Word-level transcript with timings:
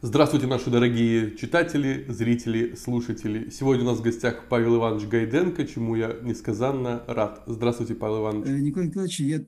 Здравствуйте, 0.00 0.46
наши 0.46 0.70
дорогие 0.70 1.34
читатели, 1.34 2.04
зрители, 2.06 2.76
слушатели. 2.76 3.50
Сегодня 3.50 3.82
у 3.82 3.86
нас 3.88 3.98
в 3.98 4.02
гостях 4.02 4.44
Павел 4.48 4.76
Иванович 4.76 5.08
Гайденко, 5.08 5.66
чему 5.66 5.96
я 5.96 6.14
несказанно 6.22 7.02
рад. 7.08 7.42
Здравствуйте, 7.46 7.96
Павел 7.96 8.20
Иванович. 8.20 8.48
Э, 8.48 8.58
Николай 8.60 8.86
Николаевич, 8.86 9.18
я, 9.18 9.40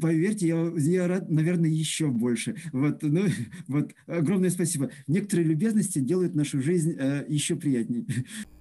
поверьте, 0.00 0.48
я, 0.48 0.72
я 0.74 1.06
рад, 1.06 1.28
наверное, 1.28 1.68
еще 1.68 2.06
больше. 2.06 2.56
Вот, 2.72 3.02
ну, 3.02 3.26
вот, 3.68 3.90
огромное 4.06 4.48
спасибо. 4.48 4.90
Некоторые 5.06 5.46
любезности 5.46 5.98
делают 5.98 6.34
нашу 6.34 6.62
жизнь 6.62 6.96
э, 6.98 7.26
еще 7.28 7.56
приятнее. 7.56 8.06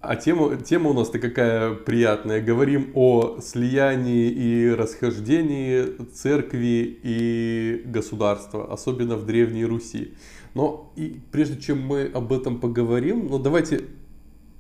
А 0.02 0.18
тема, 0.18 0.58
тема 0.58 0.90
у 0.90 0.94
нас-то 0.94 1.20
какая 1.20 1.74
приятная. 1.74 2.42
Говорим 2.42 2.92
о 2.96 3.40
слиянии 3.40 4.30
и 4.30 4.70
расхождении 4.72 5.86
церкви 6.12 7.00
и 7.02 7.82
государства, 7.86 8.74
особенно 8.74 9.16
в 9.16 9.26
Древней 9.26 9.64
Руси. 9.64 10.16
Но 10.54 10.92
и 10.96 11.20
прежде 11.32 11.60
чем 11.60 11.82
мы 11.82 12.04
об 12.04 12.34
этом 12.34 12.60
поговорим, 12.60 13.28
ну 13.28 13.40
давайте 13.40 13.86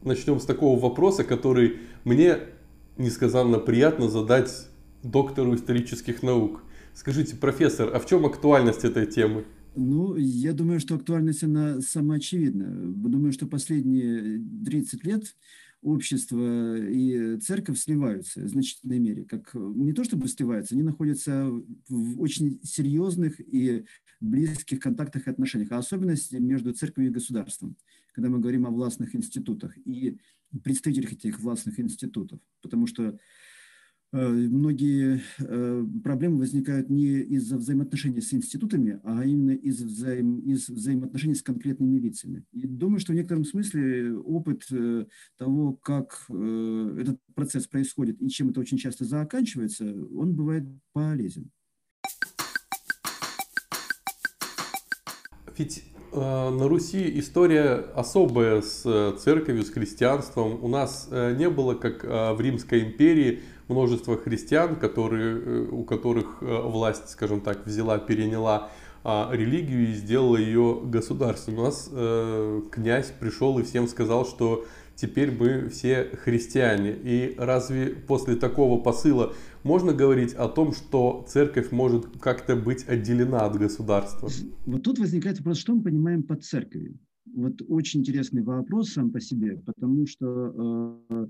начнем 0.03 0.39
с 0.39 0.45
такого 0.45 0.79
вопроса, 0.79 1.23
который 1.23 1.77
мне 2.03 2.37
несказанно 2.97 3.59
приятно 3.59 4.09
задать 4.09 4.67
доктору 5.03 5.55
исторических 5.55 6.23
наук. 6.23 6.63
Скажите, 6.93 7.35
профессор, 7.35 7.89
а 7.93 7.99
в 7.99 8.05
чем 8.05 8.25
актуальность 8.25 8.83
этой 8.83 9.05
темы? 9.05 9.45
Ну, 9.75 10.15
я 10.15 10.53
думаю, 10.53 10.79
что 10.79 10.95
актуальность 10.95 11.43
она 11.43 11.79
самоочевидна. 11.79 12.67
Думаю, 12.69 13.31
что 13.31 13.47
последние 13.47 14.43
30 14.65 15.05
лет 15.05 15.35
общество 15.81 16.77
и 16.77 17.37
церковь 17.39 17.79
сливаются 17.79 18.41
в 18.41 18.47
значительной 18.47 18.99
мере. 18.99 19.25
Как 19.25 19.53
не 19.53 19.93
то 19.93 20.03
чтобы 20.03 20.27
сливаются, 20.27 20.75
они 20.75 20.83
находятся 20.83 21.49
в 21.87 22.21
очень 22.21 22.59
серьезных 22.63 23.39
и 23.39 23.85
близких 24.19 24.79
контактах 24.79 25.27
и 25.27 25.29
отношениях, 25.29 25.71
а 25.71 25.77
особенности 25.77 26.35
между 26.35 26.73
церковью 26.73 27.11
и 27.11 27.13
государством, 27.13 27.77
когда 28.13 28.29
мы 28.29 28.39
говорим 28.39 28.65
о 28.65 28.71
властных 28.71 29.15
институтах 29.15 29.77
и 29.85 30.17
представителях 30.63 31.13
этих 31.13 31.39
властных 31.39 31.79
институтов. 31.79 32.39
Потому 32.61 32.87
что 32.87 33.17
многие 34.11 35.21
э, 35.37 35.85
проблемы 36.03 36.39
возникают 36.39 36.89
не 36.89 37.19
из-за 37.19 37.57
взаимоотношений 37.57 38.21
с 38.21 38.33
институтами, 38.33 38.99
а 39.03 39.23
именно 39.23 39.51
из, 39.51 39.81
взаим, 39.81 40.39
из 40.39 40.67
взаимоотношений 40.67 41.35
с 41.35 41.43
конкретными 41.43 41.99
лицами. 41.99 42.43
И 42.51 42.65
думаю, 42.65 42.99
что 42.99 43.11
в 43.11 43.15
некотором 43.15 43.45
смысле 43.45 44.15
опыт 44.15 44.63
э, 44.71 45.05
того, 45.37 45.73
как 45.73 46.25
этот 46.29 47.19
процесс 47.35 47.67
происходит 47.67 48.21
и 48.21 48.29
чем 48.29 48.49
это 48.49 48.59
очень 48.59 48.77
часто 48.77 49.05
заканчивается, 49.05 49.85
он 50.15 50.33
бывает 50.33 50.63
полезен. 50.93 51.51
Ведь 55.57 55.83
на 56.11 56.67
Руси 56.67 57.19
история 57.19 57.75
особая 57.93 58.61
с 58.61 58.81
церковью, 59.19 59.63
с 59.63 59.69
христианством. 59.69 60.63
У 60.63 60.67
нас 60.67 61.07
не 61.11 61.49
было, 61.49 61.75
как 61.75 62.03
в 62.03 62.41
Римской 62.41 62.83
империи, 62.83 63.41
множество 63.69 64.17
христиан, 64.17 64.75
которые, 64.75 65.39
э, 65.39 65.67
у 65.71 65.83
которых 65.83 66.39
э, 66.41 66.61
власть, 66.61 67.09
скажем 67.09 67.41
так, 67.41 67.65
взяла, 67.65 67.97
переняла 67.97 68.71
а, 69.01 69.29
религию 69.31 69.89
и 69.89 69.93
сделала 69.93 70.35
ее 70.35 70.81
государством. 70.83 71.59
У 71.59 71.61
нас 71.61 71.89
э, 71.91 72.61
князь 72.69 73.13
пришел 73.17 73.57
и 73.57 73.63
всем 73.63 73.87
сказал, 73.87 74.25
что 74.25 74.65
теперь 74.95 75.31
мы 75.31 75.69
все 75.69 76.09
христиане. 76.23 76.97
И 77.01 77.35
разве 77.37 77.95
после 77.95 78.35
такого 78.35 78.81
посыла 78.81 79.33
можно 79.63 79.93
говорить 79.93 80.33
о 80.33 80.49
том, 80.49 80.73
что 80.73 81.25
церковь 81.29 81.71
может 81.71 82.07
как-то 82.19 82.57
быть 82.57 82.85
отделена 82.89 83.45
от 83.45 83.57
государства? 83.57 84.29
Вот 84.65 84.83
тут 84.83 84.99
возникает 84.99 85.37
вопрос, 85.37 85.59
что 85.59 85.75
мы 85.75 85.83
понимаем 85.83 86.23
под 86.23 86.43
церковью. 86.43 86.99
Вот 87.33 87.61
очень 87.69 88.01
интересный 88.01 88.43
вопрос 88.43 88.89
сам 88.89 89.11
по 89.11 89.21
себе, 89.21 89.61
потому 89.65 90.07
что 90.07 91.05
э, 91.09 91.27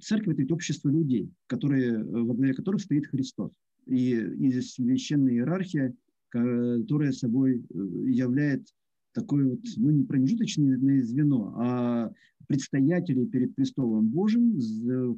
церковь– 0.00 0.38
это 0.38 0.54
общество 0.54 0.88
людей, 0.88 1.30
которые, 1.46 1.94
э, 1.94 2.02
во 2.02 2.34
главе 2.34 2.54
которых 2.54 2.80
стоит 2.80 3.06
Христос. 3.06 3.52
И, 3.86 4.12
и 4.12 4.60
священная 4.60 5.34
иерархия, 5.34 5.94
которая 6.28 7.12
собой 7.12 7.58
э, 7.58 7.78
является 8.08 8.74
такое 9.12 9.44
вот, 9.44 9.60
ну, 9.76 9.90
не 9.90 10.04
промежуточное 10.04 11.02
звено, 11.02 11.54
а 11.56 12.12
предстоятели 12.46 13.24
перед 13.26 13.54
престолом 13.54 14.06
Божьим, 14.08 14.58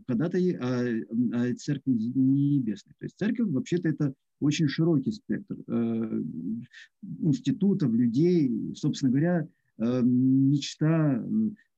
ходатай 0.06 0.52
о, 0.52 1.02
о 1.32 1.54
церкви 1.56 1.92
небесной. 1.92 2.94
То 2.98 3.04
есть 3.04 3.18
церковь 3.18 3.50
вообще-то 3.50 3.88
это 3.88 4.14
очень 4.40 4.68
широкий 4.68 5.12
спектр 5.12 5.56
э, 5.66 6.22
институтов, 7.20 7.92
людей, 7.92 8.74
собственно 8.74 9.10
говоря, 9.10 9.48
Э, 9.78 10.02
мечта 10.02 11.14
э, 11.14 11.18
э, 11.18 11.71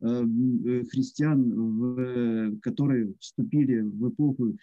христиан, 0.91 2.61
которые 2.61 3.15
вступили 3.21 3.81
в 3.81 4.11
эпоху 4.11 4.57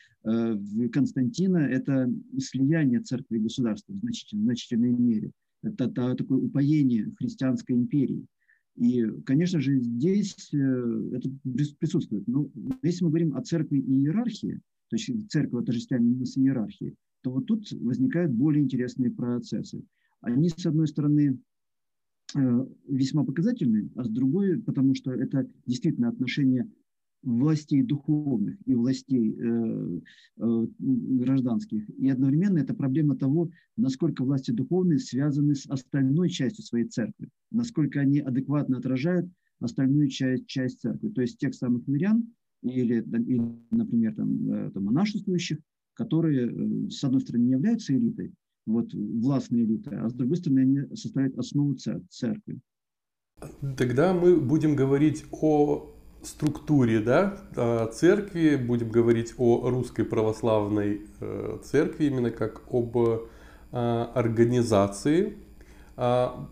Константина, 0.92 1.58
это 1.58 2.08
слияние 2.40 3.02
церкви 3.02 3.38
и 3.38 3.42
государства 3.42 3.94
в 3.94 3.98
значительной, 3.98 4.44
значительной 4.46 4.92
мере. 4.92 5.32
Это, 5.64 5.86
это 5.86 6.16
такое 6.16 6.38
упоение 6.40 7.12
христианской 7.18 7.76
империи. 7.76 8.26
И, 8.76 9.04
конечно 9.26 9.60
же, 9.60 9.80
здесь 9.80 10.36
это 10.54 11.30
присутствует. 11.80 12.28
Но 12.28 12.50
если 12.84 13.04
мы 13.04 13.10
говорим 13.10 13.36
о 13.36 13.42
церкви 13.42 13.80
и 13.80 14.04
иерархии, 14.04 14.62
то 14.90 14.96
есть 14.96 15.32
церковь 15.32 15.64
отождествляем 15.64 16.24
с 16.24 16.38
иерархией, 16.38 16.96
то 17.22 17.32
вот 17.32 17.48
тут 17.48 17.72
возникают 17.72 18.32
более 18.32 18.64
интересные 18.64 19.12
процессы. 19.12 19.84
Они, 20.22 20.50
с 20.50 20.66
одной 20.66 20.88
стороны, 20.88 21.40
Э, 21.51 21.51
весьма 22.36 23.24
показательный, 23.24 23.92
а 23.96 24.04
с 24.04 24.10
другой, 24.10 24.62
потому 24.62 24.96
что 24.96 25.12
это 25.12 25.48
действительно 25.66 26.10
отношение 26.10 26.70
властей 27.24 27.84
духовных 27.84 28.58
и 28.66 28.74
властей 28.74 29.36
э, 29.38 30.00
э, 30.38 30.68
гражданских. 30.80 31.88
И 31.98 32.10
одновременно 32.10 32.58
это 32.58 32.74
проблема 32.74 33.16
того, 33.16 33.52
насколько 33.78 34.24
власти 34.24 34.52
духовные 34.52 35.00
связаны 35.00 35.56
с 35.56 35.68
остальной 35.68 36.30
частью 36.30 36.64
своей 36.64 36.86
церкви, 36.86 37.30
насколько 37.52 38.00
они 38.00 38.20
адекватно 38.20 38.78
отражают 38.78 39.30
остальную 39.60 40.08
часть, 40.08 40.48
часть 40.48 40.82
церкви, 40.82 41.10
то 41.10 41.22
есть 41.22 41.38
тех 41.38 41.54
самых 41.54 41.88
мирян 41.88 42.28
или, 42.64 42.96
или 42.96 43.42
например, 43.70 44.16
там, 44.16 44.52
э, 44.52 44.72
там, 44.72 44.86
монашествующих, 44.86 45.60
которые, 45.94 46.48
э, 46.48 46.90
с 46.90 47.04
одной 47.04 47.22
стороны, 47.22 47.44
не 47.44 47.52
являются 47.52 47.96
элитой, 47.96 48.34
вот, 48.66 48.94
властная 48.94 49.62
элита, 49.62 49.92
а 50.04 50.10
с 50.10 50.14
другой 50.14 50.38
стороны 50.38 50.60
они 50.60 50.96
составляют 50.96 51.38
основу 51.38 51.76
церкви. 51.76 52.60
Тогда 53.78 54.14
мы 54.14 54.40
будем 54.40 54.76
говорить 54.76 55.26
о 55.32 55.92
структуре 56.22 57.00
да, 57.00 57.90
церкви, 57.92 58.56
будем 58.56 58.90
говорить 58.90 59.34
о 59.38 59.70
русской 59.70 60.04
православной 60.04 61.02
э, 61.20 61.58
церкви 61.64 62.06
именно 62.06 62.30
как 62.30 62.62
об 62.72 62.96
а, 63.72 64.12
организации. 64.14 65.38
А, 65.96 66.50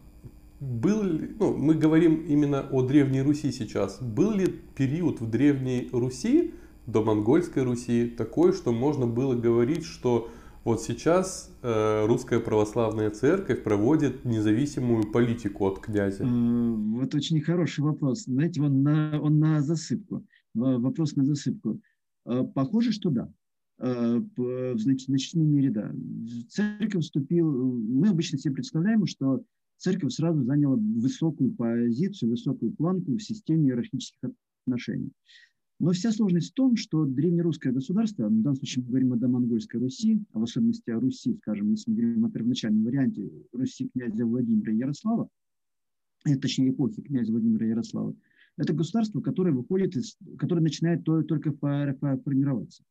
был 0.60 1.04
ли, 1.04 1.36
ну, 1.40 1.56
мы 1.56 1.74
говорим 1.74 2.26
именно 2.26 2.68
о 2.72 2.82
Древней 2.82 3.22
Руси 3.22 3.52
сейчас. 3.52 4.02
Был 4.02 4.32
ли 4.32 4.48
период 4.76 5.22
в 5.22 5.30
Древней 5.30 5.90
Руси, 5.92 6.54
до 6.86 7.04
Монгольской 7.04 7.64
Руси, 7.64 8.08
такой, 8.08 8.54
что 8.54 8.72
можно 8.72 9.06
было 9.06 9.36
говорить, 9.36 9.86
что 9.86 10.30
вот 10.70 10.84
сейчас 10.84 11.52
э, 11.64 12.06
русская 12.06 12.40
православная 12.40 13.10
церковь 13.10 13.64
проводит 13.64 14.24
независимую 14.24 15.12
политику 15.12 15.66
от 15.66 15.80
князя. 15.80 16.24
Вот 16.26 17.16
очень 17.16 17.42
хороший 17.42 17.84
вопрос. 17.84 18.26
Знаете, 18.26 18.62
он 18.62 18.84
на, 18.84 19.20
он 19.20 19.40
на 19.40 19.62
засыпку. 19.62 20.24
Вопрос 20.54 21.16
на 21.16 21.26
засыпку. 21.26 21.82
Э, 22.28 22.44
похоже, 22.54 22.92
что 22.92 23.10
да. 23.10 23.34
Э, 23.80 24.22
в 24.38 24.78
значительной 24.78 25.48
мере 25.48 25.72
да. 25.72 25.92
Церковь 26.50 27.04
вступил... 27.04 27.52
Мы 27.52 28.10
обычно 28.10 28.38
себе 28.38 28.54
представляем, 28.54 29.08
что 29.08 29.42
церковь 29.78 30.14
сразу 30.14 30.44
заняла 30.44 30.76
высокую 30.76 31.52
позицию, 31.56 32.30
высокую 32.30 32.74
планку 32.74 33.16
в 33.16 33.24
системе 33.24 33.70
иерархических 33.70 34.30
отношений. 34.68 35.10
Но 35.80 35.92
вся 35.92 36.12
сложность 36.12 36.52
в 36.52 36.56
том, 36.56 36.76
что 36.76 37.06
древнерусское 37.06 37.72
государство, 37.72 38.28
в 38.28 38.42
данном 38.42 38.58
случае 38.58 38.84
мы 38.84 38.90
говорим 38.90 39.14
о 39.14 39.16
домонгольской 39.16 39.80
Руси, 39.80 40.22
а 40.34 40.40
в 40.40 40.44
особенности 40.44 40.90
о 40.90 41.00
Руси, 41.00 41.36
скажем, 41.38 41.72
если 41.72 41.90
мы 41.90 41.98
говорим 41.98 42.26
о 42.26 42.32
первоначальном 42.32 42.84
варианте 42.84 43.32
Руси 43.54 43.90
князя 43.94 44.26
Владимира 44.26 44.74
Ярослава, 44.74 45.30
э, 46.26 46.36
точнее 46.36 46.72
эпохи 46.72 47.02
князя 47.02 47.32
Владимира 47.32 47.66
Ярослава, 47.66 48.14
это 48.58 48.74
государство, 48.74 49.22
которое 49.22 49.54
выходит 49.54 49.96
из, 49.96 50.18
которое 50.38 50.62
начинает 50.62 51.06
только 51.06 51.54
формироваться. 51.54 52.84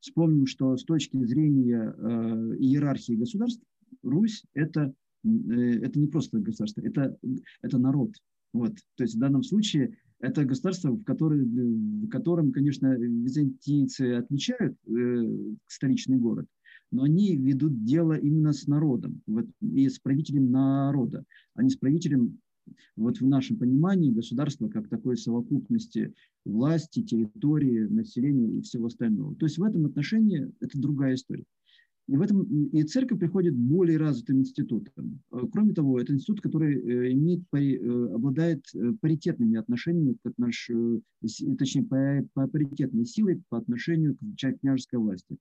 Вспомним, 0.00 0.46
что 0.46 0.76
с 0.78 0.84
точки 0.84 1.22
зрения 1.26 1.94
э, 1.96 2.56
иерархии 2.58 3.12
государств, 3.12 3.62
Русь 4.02 4.42
это, 4.54 4.94
э, 5.22 5.28
это 5.28 5.98
не 6.00 6.06
просто 6.06 6.38
государство, 6.38 6.80
это, 6.80 7.14
это 7.60 7.78
народ. 7.78 8.14
Вот. 8.54 8.74
То 8.96 9.04
есть 9.04 9.16
в 9.16 9.18
данном 9.18 9.42
случае 9.42 9.98
это 10.22 10.44
государство, 10.44 10.90
в, 10.90 11.02
которое, 11.02 11.44
в 11.44 12.08
котором, 12.08 12.52
конечно, 12.52 12.94
византийцы 12.94 14.14
отличают 14.14 14.76
э, 14.86 15.56
столичный 15.66 16.16
город, 16.16 16.46
но 16.92 17.02
они 17.02 17.36
ведут 17.36 17.84
дело 17.84 18.14
именно 18.14 18.52
с 18.52 18.68
народом 18.68 19.20
вот, 19.26 19.46
и 19.60 19.88
с 19.88 19.98
правителем 19.98 20.50
народа, 20.50 21.24
а 21.54 21.62
не 21.62 21.70
с 21.70 21.76
правителем 21.76 22.38
Вот 22.96 23.20
в 23.20 23.26
нашем 23.26 23.56
понимании 23.58 24.12
государство 24.12 24.68
как 24.68 24.88
такой 24.88 25.16
совокупности 25.16 26.14
власти, 26.44 27.02
территории, 27.02 27.86
населения 27.88 28.58
и 28.58 28.62
всего 28.62 28.86
остального. 28.86 29.34
То 29.34 29.46
есть 29.46 29.58
в 29.58 29.64
этом 29.64 29.86
отношении 29.86 30.52
это 30.60 30.78
другая 30.78 31.14
история. 31.14 31.44
И, 32.08 32.16
в 32.16 32.22
этом, 32.22 32.42
и 32.42 32.82
церковь 32.82 33.20
приходит 33.20 33.54
более 33.54 33.96
развитым 33.96 34.40
институтом. 34.40 35.20
Э, 35.30 35.38
кроме 35.52 35.72
того, 35.72 36.00
это 36.00 36.12
институт, 36.12 36.40
который 36.40 36.74
э, 36.74 37.12
имеет, 37.12 37.42
э, 37.52 38.12
обладает 38.12 38.64
паритетными 39.00 39.56
отношениями, 39.56 40.16
отнош, 40.24 40.70
точнее, 41.58 41.84
по, 41.84 42.28
по 42.34 42.48
паритетной 42.48 43.06
силой 43.06 43.42
по 43.48 43.58
отношению 43.58 44.16
к 44.16 44.58
княжеской 44.60 44.98
власти. 44.98 45.36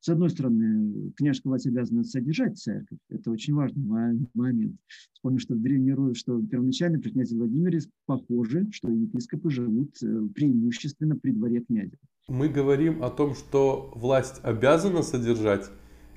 С 0.00 0.08
одной 0.08 0.30
стороны, 0.30 1.10
княжеская 1.16 1.50
власть 1.50 1.66
обязана 1.66 2.04
содержать 2.04 2.56
церковь. 2.56 2.98
Это 3.10 3.32
очень 3.32 3.54
важный 3.54 3.84
момент. 4.32 4.76
Вспомню, 5.12 5.40
что 5.40 5.56
в 5.56 5.60
Древней 5.60 5.92
Руси, 5.92 6.20
что 6.20 6.40
первоначально 6.40 7.00
при 7.00 7.10
князе 7.10 7.36
Владимире 7.36 7.80
похоже, 8.06 8.68
что 8.70 8.88
епископы 8.88 9.50
живут 9.50 9.90
преимущественно 9.98 11.16
при 11.16 11.32
дворе 11.32 11.62
князя. 11.62 11.96
Мы 12.28 12.48
говорим 12.48 13.02
о 13.02 13.10
том, 13.10 13.34
что 13.34 13.90
власть 13.96 14.40
обязана 14.44 15.02
содержать 15.02 15.68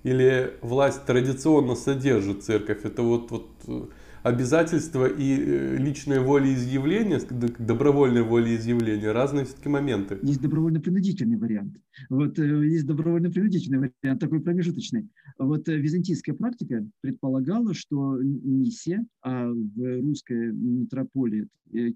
или 0.03 0.53
власть 0.61 1.05
традиционно 1.05 1.75
содержит 1.75 2.43
церковь? 2.43 2.83
Это 2.83 3.01
вот, 3.03 3.31
вот 3.31 3.49
э, 3.67 3.87
обязательство 4.23 5.05
и 5.05 5.37
э, 5.37 5.77
личное 5.77 6.19
волеизъявление, 6.19 7.19
добровольное 7.59 8.23
волеизъявление, 8.23 9.11
разные 9.11 9.45
все-таки 9.45 9.69
моменты. 9.69 10.17
Есть 10.23 10.41
добровольно-принудительный 10.41 11.37
вариант. 11.37 11.77
Вот 12.09 12.39
э, 12.39 12.67
есть 12.67 12.85
добровольно-принудительный 12.85 13.91
вариант, 14.01 14.19
такой 14.19 14.41
промежуточный. 14.41 15.07
Вот 15.37 15.67
византийская 15.67 16.35
практика 16.35 16.85
предполагала, 17.01 17.73
что 17.73 18.17
миссия, 18.21 19.05
а 19.21 19.47
в 19.47 20.01
русской 20.01 20.51
метрополии 20.51 21.47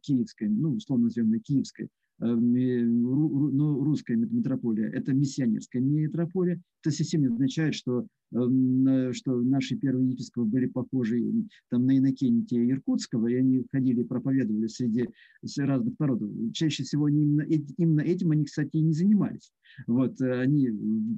киевской, 0.01 0.47
ну, 0.47 0.75
условно 0.75 1.05
назовем 1.05 1.39
киевской, 1.41 1.89
Э, 2.04 2.04
ну, 2.19 3.83
русская 3.83 4.15
метрополия– 4.15 4.89
это 4.93 5.13
миссионерская 5.13 5.81
метрополия. 5.81 6.61
Это 6.81 6.95
совсем 6.95 7.21
не 7.21 7.27
означает, 7.27 7.75
что, 7.75 8.07
эм, 8.33 9.13
что 9.13 9.41
наши 9.41 9.75
первые 9.75 10.11
епископы 10.11 10.47
были 10.47 10.67
похожи 10.67 11.21
там, 11.69 11.85
на 11.85 11.97
Иннокентия 11.97 12.69
Иркутского, 12.69 13.27
и 13.27 13.35
они 13.35 13.65
ходили 13.71 14.01
и 14.01 14.05
проповедовали 14.05 14.67
среди 14.67 15.09
разных 15.57 15.99
народов. 15.99 16.31
Чаще 16.53 16.83
всего 16.83 17.05
они 17.05 17.23
именно, 17.23 17.41
именно 17.77 18.01
этим 18.01 18.31
они, 18.31 18.45
кстати, 18.45 18.77
и 18.77 18.81
не 18.81 18.93
занимались. 18.93 19.51
Вот, 19.87 20.21
э, 20.21 20.39
они 20.39 20.69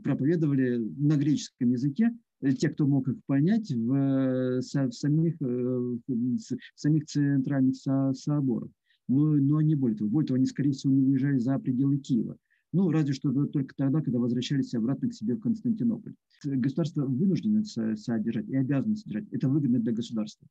проповедовали 0.03 0.77
на 0.77 1.15
греческом 1.15 1.71
языке, 1.71 2.11
э, 2.41 2.53
те, 2.53 2.69
кто 2.69 2.87
мог 2.87 3.07
их 3.07 3.17
понять, 3.27 3.69
в, 3.71 4.61
в, 4.61 4.91
самих, 4.91 5.39
в 5.39 6.49
самих 6.75 7.05
центральных 7.05 7.75
соборах 8.15 8.69
но, 9.07 9.35
но 9.35 9.61
не 9.61 9.75
более 9.75 9.97
того. 9.97 10.09
Более 10.09 10.27
того, 10.27 10.35
они, 10.35 10.45
скорее 10.45 10.71
всего, 10.71 10.93
не 10.93 11.03
выезжали 11.03 11.37
за 11.37 11.57
пределы 11.59 11.97
Киева. 11.97 12.37
Ну, 12.73 12.91
разве 12.91 13.13
что 13.13 13.31
только 13.45 13.73
тогда, 13.75 14.01
когда 14.01 14.19
возвращались 14.19 14.73
обратно 14.73 15.09
к 15.09 15.13
себе 15.13 15.35
в 15.35 15.39
Константинополь. 15.39 16.13
Государство 16.43 17.05
вынуждено 17.05 17.63
содержать 17.63 18.47
и 18.49 18.55
обязано 18.55 18.95
содержать. 18.95 19.27
Это 19.31 19.47
выгодно 19.47 19.79
для 19.79 19.93
государства, 19.93 20.47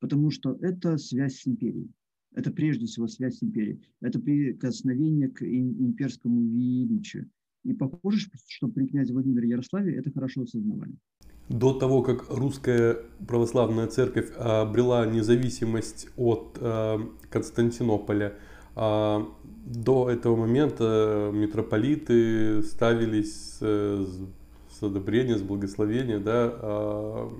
потому 0.00 0.30
что 0.30 0.56
это 0.60 0.96
связь 0.96 1.36
с 1.36 1.46
империей. 1.46 1.90
Это 2.34 2.50
прежде 2.50 2.86
всего 2.86 3.06
связь 3.06 3.36
с 3.38 3.42
империей. 3.42 3.82
Это 4.00 4.18
прикосновение 4.18 5.28
к 5.28 5.42
имперскому 5.42 6.40
величию. 6.40 7.30
И 7.64 7.74
похоже, 7.74 8.26
что 8.48 8.68
при 8.68 8.86
князе 8.86 9.12
Владимире 9.12 9.50
Ярославе 9.50 9.94
это 9.94 10.10
хорошо 10.10 10.42
осознавали. 10.42 10.96
До 11.52 11.72
того, 11.74 12.02
как 12.02 12.30
русская 12.30 12.96
православная 13.28 13.86
церковь 13.86 14.32
обрела 14.36 15.06
независимость 15.06 16.08
от 16.16 16.56
э, 16.60 16.98
Константинополя, 17.30 18.34
а, 18.74 19.28
до 19.66 20.08
этого 20.08 20.34
момента 20.34 21.30
митрополиты 21.32 22.62
ставились 22.62 23.58
с 23.60 24.82
одобрения, 24.82 25.36
с 25.36 25.42
благословения, 25.42 26.18
да, 26.18 26.50
а, 26.54 27.32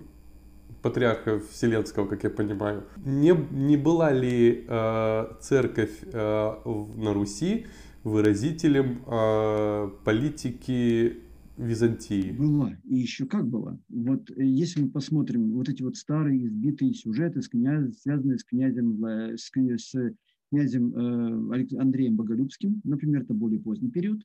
патриарха 0.83 1.41
Вселенского, 1.51 2.07
как 2.07 2.25
я 2.25 2.31
понимаю. 2.31 2.85
Не, 3.05 3.35
не 3.51 3.77
была 3.77 4.13
ли 4.13 4.65
э, 4.69 5.27
церковь 5.41 6.03
э, 6.13 6.55
на 6.97 7.15
Руси 7.15 7.67
выразителем 8.05 9.03
э, 9.07 9.91
политики 10.05 11.21
Византии? 11.57 12.33
Была, 12.33 12.77
и 12.85 12.97
еще 12.97 13.27
как 13.27 13.47
была. 13.49 13.79
Вот 13.89 14.31
э, 14.31 14.45
если 14.45 14.83
мы 14.83 14.91
посмотрим 14.91 15.53
вот 15.53 15.69
эти 15.69 15.83
вот 15.83 15.97
старые 15.97 16.47
избитые 16.47 16.95
сюжеты, 16.95 17.43
с 17.43 17.49
князь, 17.49 17.99
связанные 18.01 18.39
с 18.39 18.45
князем, 18.45 19.05
с, 19.37 19.51
с 19.51 20.15
князем 20.51 20.95
э, 20.95 21.79
Андреем 21.79 22.17
Боголюбским, 22.17 22.81
например, 22.85 23.23
это 23.23 23.35
более 23.35 23.61
поздний 23.61 23.91
период, 23.91 24.23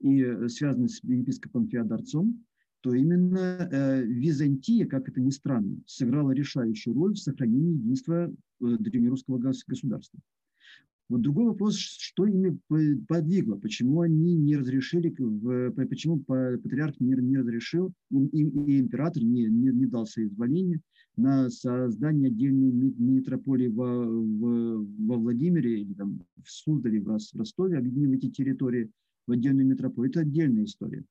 и 0.00 0.22
э, 0.22 0.48
связанные 0.48 0.88
с 0.88 1.02
епископом 1.02 1.68
Феодорцом, 1.68 2.44
то 2.80 2.94
именно 2.94 3.68
э, 3.70 4.04
Византия, 4.04 4.86
как 4.86 5.08
это 5.08 5.20
ни 5.20 5.30
странно, 5.30 5.76
сыграла 5.86 6.30
решающую 6.30 6.94
роль 6.94 7.14
в 7.14 7.18
сохранении 7.18 7.74
единства 7.74 8.26
э, 8.26 8.30
древнерусского 8.58 9.38
государства. 9.38 10.20
Вот 11.08 11.20
другой 11.20 11.46
вопрос, 11.46 11.76
что 11.76 12.26
ими 12.26 12.58
подвигло, 13.06 13.56
почему 13.56 14.00
они 14.00 14.34
не 14.34 14.56
разрешили, 14.56 15.10
почему 15.10 16.18
патриарх 16.18 16.98
не, 16.98 17.14
не 17.14 17.38
разрешил, 17.38 17.92
и 18.10 18.42
император 18.80 19.22
не, 19.22 19.44
не, 19.44 19.68
не 19.68 19.86
дал 19.86 20.06
соизволения 20.06 20.80
на 21.16 21.48
создание 21.48 22.28
отдельной 22.28 22.72
метрополии 22.98 23.68
во, 23.68 24.04
в, 24.04 24.84
во 25.06 25.16
Владимире 25.16 25.82
или 25.82 25.94
там, 25.94 26.20
в 26.42 26.50
Суздале, 26.50 27.00
в 27.00 27.08
Ростове, 27.08 27.78
объединив 27.78 28.18
эти 28.18 28.30
территории 28.30 28.90
в 29.28 29.32
отдельную 29.32 29.66
метрополию. 29.66 30.10
Это 30.10 30.20
отдельная 30.20 30.64
история. 30.64 31.04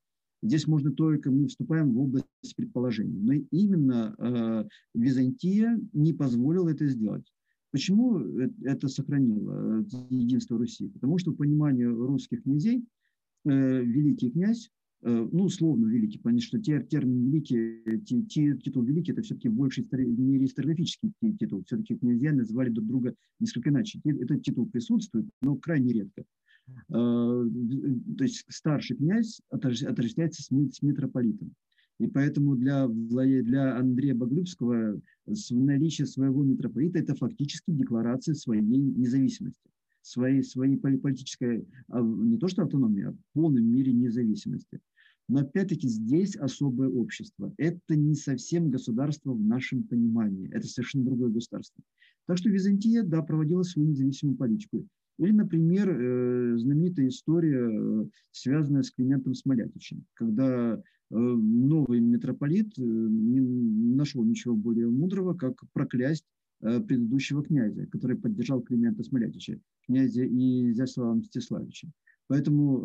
Здесь 0.43 0.67
можно 0.67 0.91
только, 0.91 1.31
мы 1.31 1.47
вступаем 1.47 1.93
в 1.93 1.99
область 1.99 2.27
предположений. 2.55 3.17
Но 3.17 3.33
именно 3.49 4.13
э, 4.17 4.65
Византия 4.93 5.79
не 5.93 6.13
позволила 6.13 6.69
это 6.69 6.85
сделать. 6.85 7.25
Почему 7.75 8.19
это 8.63 8.87
сохранило 8.87 9.81
э, 9.81 9.83
единство 10.09 10.57
Руси? 10.57 10.87
Потому 10.87 11.17
что 11.17 11.31
в 11.31 11.35
понимании 11.35 11.83
русских 11.83 12.43
князей 12.43 12.85
э, 13.43 13.83
великий 13.83 14.31
князь, 14.31 14.71
э, 15.01 15.27
ну, 15.29 15.43
условно 15.43 15.87
великий, 15.87 16.19
потому 16.19 16.39
что 16.39 16.57
термин 16.57 17.25
великий, 17.25 17.99
титул 18.05 18.81
великий, 18.83 19.11
это 19.11 19.23
все-таки 19.23 19.49
больше 19.49 19.85
не 19.91 20.45
историографический 20.45 21.11
титул. 21.37 21.65
Все-таки 21.65 21.97
князья 21.97 22.31
называли 22.31 22.69
друг 22.69 22.87
друга 22.87 23.13
несколько 23.41 23.71
иначе. 23.71 23.99
Этот 24.05 24.41
титул 24.41 24.69
присутствует, 24.69 25.27
но 25.41 25.57
крайне 25.57 25.91
редко. 25.91 26.23
То 26.87 27.43
есть 28.21 28.45
старший 28.47 28.95
князь 28.95 29.41
отождествляется 29.49 30.43
с 30.43 30.81
митрополитом. 30.81 31.53
И 31.99 32.07
поэтому 32.07 32.55
для, 32.55 32.87
для 32.87 33.77
Андрея 33.77 34.15
Боглюбского 34.15 34.99
наличие 35.25 36.07
своего 36.07 36.43
митрополита– 36.43 36.99
это 36.99 37.15
фактически 37.15 37.71
декларация 37.71 38.35
своей 38.35 38.61
независимости, 38.61 39.69
своей, 40.01 40.43
своей 40.43 40.77
политической, 40.77 41.65
а, 41.87 42.01
не 42.01 42.37
то 42.37 42.47
что 42.47 42.63
автономии, 42.63 43.05
а 43.05 43.15
полном 43.33 43.63
мире 43.63 43.93
независимости. 43.93 44.79
Но 45.27 45.39
опять-таки 45.39 45.87
здесь 45.87 46.35
особое 46.35 46.89
общество. 46.89 47.51
Это 47.57 47.95
не 47.95 48.13
совсем 48.13 48.69
государство 48.69 49.33
в 49.33 49.41
нашем 49.41 49.83
понимании. 49.83 50.51
Это 50.53 50.67
совершенно 50.67 51.05
другое 51.05 51.31
государство. 51.31 51.81
Так 52.27 52.37
что 52.37 52.49
Византия, 52.49 53.03
да, 53.03 53.21
проводила 53.21 53.63
свою 53.63 53.89
независимую 53.89 54.37
политику. 54.37 54.85
Или, 55.17 55.31
например, 55.31 55.89
э, 55.89 56.57
знаменитая 56.57 57.07
история, 57.07 57.69
э, 57.69 58.05
связанная 58.31 58.83
с 58.83 58.91
Климентом 58.91 59.33
Смолятичем, 59.33 60.05
когда 60.13 60.81
новый 61.17 61.99
митрополит 61.99 62.77
э, 62.77 62.81
не 62.81 63.39
нашел 63.95 64.23
ничего 64.23 64.55
более 64.55 64.89
мудрого, 64.89 65.33
как 65.33 65.53
проклясть 65.73 66.25
э, 66.61 66.79
предыдущего 66.81 67.43
князя, 67.43 67.85
который 67.87 68.17
поддержал 68.17 68.61
Климента 68.61 69.03
Смолятича, 69.03 69.59
князя 69.85 70.25
Изяслава 70.25 71.15
Мстиславича. 71.15 71.89
Поэтому, 72.27 72.79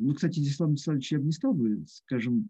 ну, 0.00 0.14
кстати, 0.14 0.40
Изяслав 0.40 0.70
Мстиславич 0.70 1.12
я 1.12 1.18
бы 1.18 1.26
не 1.26 1.32
стал 1.32 1.52
бы, 1.52 1.84
скажем, 1.86 2.48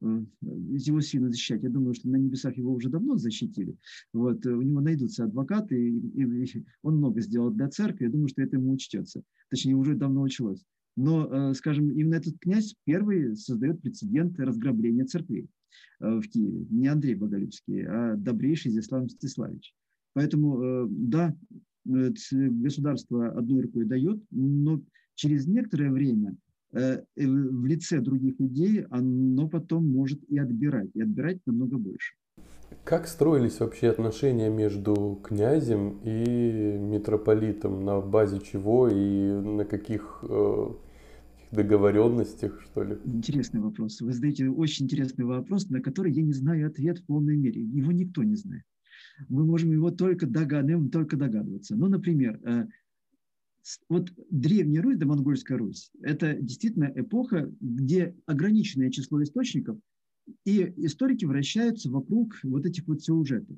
его 0.00 1.00
сильно 1.00 1.30
защищать. 1.30 1.62
Я 1.62 1.70
думаю, 1.70 1.94
что 1.94 2.10
на 2.10 2.16
небесах 2.16 2.58
его 2.58 2.74
уже 2.74 2.90
давно 2.90 3.16
защитили. 3.16 3.74
Вот, 4.12 4.44
у 4.44 4.60
него 4.60 4.82
найдутся 4.82 5.24
адвокаты, 5.24 5.76
и, 5.76 6.22
и 6.22 6.64
он 6.82 6.98
много 6.98 7.22
сделал 7.22 7.50
для 7.50 7.68
церкви. 7.68 8.04
Я 8.04 8.10
думаю, 8.10 8.28
что 8.28 8.42
это 8.42 8.56
ему 8.56 8.72
учтется. 8.72 9.22
Точнее, 9.48 9.76
уже 9.76 9.94
давно 9.94 10.20
училось. 10.20 10.62
Но, 10.98 11.28
э, 11.30 11.54
скажем, 11.54 11.90
именно 11.92 12.16
этот 12.16 12.40
князь 12.40 12.74
первый 12.84 13.36
создает 13.36 13.80
прецедент 13.80 14.36
разграбления 14.40 15.04
церквей 15.04 15.48
э, 16.00 16.18
в 16.18 16.22
Киеве. 16.22 16.66
Не 16.70 16.88
Андрей 16.88 17.14
Боголюбский, 17.14 17.86
а 17.86 18.16
добрейший 18.16 18.72
Изяслав 18.72 19.04
Мстиславич. 19.04 19.72
Поэтому, 20.14 20.60
э, 20.60 20.86
да, 20.90 21.36
государство 21.84 23.28
одной 23.28 23.62
рукой 23.62 23.84
дает, 23.84 24.20
но 24.30 24.82
через 25.14 25.46
некоторое 25.46 25.90
время 25.90 26.36
в 26.72 27.64
лице 27.64 28.00
других 28.00 28.38
людей 28.40 28.84
оно 28.90 29.48
потом 29.48 29.88
может 29.90 30.22
и 30.24 30.36
отбирать, 30.36 30.90
и 30.92 31.00
отбирать 31.00 31.38
намного 31.46 31.78
больше. 31.78 32.14
Как 32.84 33.06
строились 33.06 33.60
вообще 33.60 33.88
отношения 33.88 34.50
между 34.50 35.18
князем 35.24 35.98
и 36.04 36.76
митрополитом? 36.76 37.84
На 37.86 38.00
базе 38.02 38.40
чего 38.40 38.88
и 38.88 39.30
на 39.30 39.64
каких 39.64 40.22
договоренностях, 41.50 42.60
что 42.62 42.84
ли? 42.84 42.98
Интересный 43.04 43.60
вопрос. 43.60 44.00
Вы 44.00 44.12
задаете 44.12 44.48
очень 44.48 44.86
интересный 44.86 45.24
вопрос, 45.24 45.68
на 45.68 45.80
который 45.80 46.12
я 46.12 46.22
не 46.22 46.32
знаю 46.32 46.68
ответ 46.68 46.98
в 46.98 47.06
полной 47.06 47.36
мере. 47.36 47.62
Его 47.62 47.92
никто 47.92 48.22
не 48.22 48.36
знает. 48.36 48.64
Мы 49.28 49.44
можем 49.44 49.72
его 49.72 49.90
только 49.90 50.26
догадывать, 50.26 50.92
только 50.92 51.16
догадываться. 51.16 51.76
Ну, 51.76 51.88
например, 51.88 52.40
э, 52.44 52.66
вот 53.88 54.12
Древняя 54.30 54.82
Русь, 54.82 54.96
да 54.96 55.06
Монгольская 55.06 55.58
Русь, 55.58 55.90
это 56.02 56.34
действительно 56.34 56.90
эпоха, 56.94 57.52
где 57.60 58.14
ограниченное 58.26 58.90
число 58.90 59.22
источников– 59.22 59.78
и 60.44 60.72
историки 60.76 61.24
вращаются 61.24 61.90
вокруг 61.90 62.38
вот 62.42 62.66
этих 62.66 62.86
вот 62.86 63.02
сюжетов. 63.02 63.56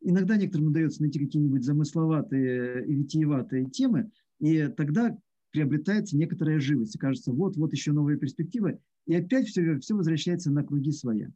Иногда 0.00 0.36
некоторым 0.36 0.68
удается 0.68 1.02
найти 1.02 1.18
какие-нибудь 1.18 1.64
замысловатые 1.64 2.86
и 2.86 2.94
витиеватые 2.94 3.66
темы, 3.66 4.10
и 4.40 4.66
тогда 4.68 5.16
приобретается 5.52 6.16
некоторая 6.16 6.58
живость. 6.58 6.96
И 6.96 6.98
кажется, 6.98 7.32
вот-вот 7.32 7.72
еще 7.72 7.92
новая 7.92 8.16
перспектива, 8.16 8.78
и 9.06 9.14
опять 9.14 9.46
все, 9.46 9.78
все 9.78 9.94
возвращается 9.94 10.50
на 10.50 10.64
круги 10.64 10.90
своя. 10.90 11.30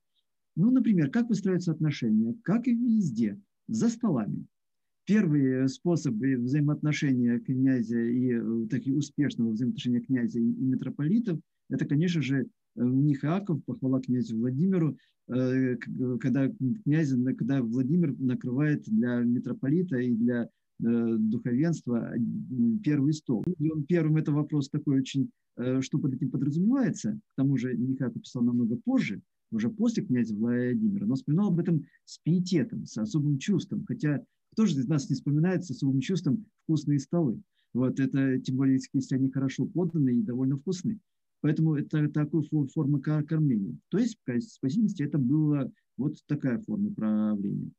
Ну, 0.56 0.70
например, 0.70 1.10
как 1.10 1.28
выстраиваются 1.28 1.72
отношения? 1.72 2.34
Как 2.42 2.66
и 2.66 2.74
везде, 2.74 3.38
за 3.68 3.88
столами. 3.88 4.46
Первый 5.04 5.68
способ 5.68 6.14
взаимоотношения 6.14 7.38
князя 7.38 8.00
и 8.00 8.32
э, 8.32 8.66
такие 8.68 8.96
успешного 8.96 9.50
взаимоотношения 9.50 10.00
князя 10.00 10.40
и 10.40 10.44
митрополитов– 10.44 11.38
это, 11.68 11.84
конечно 11.84 12.22
же, 12.22 12.48
Мих 12.74 13.24
Иаков, 13.24 13.64
похвала 13.64 14.00
князю 14.00 14.38
Владимиру, 14.38 14.98
э, 15.28 15.76
когда, 16.20 16.48
князь, 16.84 17.12
когда 17.38 17.62
Владимир 17.62 18.14
накрывает 18.18 18.84
для 18.84 19.20
митрополита 19.20 19.96
и 19.96 20.14
для 20.14 20.44
э, 20.44 20.48
духовенства 20.78 22.12
первый 22.82 23.12
стол. 23.12 23.44
И 23.58 23.70
он 23.70 23.84
первым, 23.84 24.16
это 24.16 24.32
вопрос 24.32 24.68
такой 24.68 25.00
очень, 25.00 25.30
э, 25.56 25.80
что 25.80 25.98
под 25.98 26.14
этим 26.14 26.30
подразумевается, 26.30 27.18
к 27.32 27.36
тому 27.36 27.56
же 27.56 27.74
Михаил 27.76 28.12
писал 28.12 28.42
намного 28.42 28.76
позже, 28.76 29.22
уже 29.52 29.70
после 29.70 30.04
князя 30.04 30.34
Владимира, 30.34 31.06
но 31.06 31.14
вспоминал 31.14 31.48
об 31.48 31.60
этом 31.60 31.84
с 32.04 32.18
пиететом, 32.18 32.84
с 32.84 32.98
особым 32.98 33.38
чувством, 33.38 33.84
хотя 33.86 34.22
кто 34.52 34.66
же 34.66 34.78
из 34.78 34.88
нас 34.88 35.08
не 35.08 35.14
вспоминает 35.14 35.64
с 35.64 35.70
особым 35.70 36.00
чувством 36.00 36.44
вкусные 36.64 36.98
столы? 36.98 37.40
Вот 37.74 38.00
это, 38.00 38.38
тем 38.40 38.56
более, 38.56 38.80
если 38.92 39.16
они 39.16 39.30
хорошо 39.30 39.66
поданы 39.66 40.16
и 40.16 40.22
довольно 40.22 40.56
вкусные. 40.56 40.98
Поэтому 41.42 41.74
это 41.74 42.08
такая 42.08 42.42
форма 42.72 43.00
кормления. 43.00 43.76
То 43.90 43.98
есть, 43.98 44.18
в 44.26 44.40
спасительности 44.40 45.02
это 45.02 45.18
была 45.18 45.70
вот 45.96 46.16
такая 46.26 46.58
форма 46.60 46.90
правления. 46.90 47.70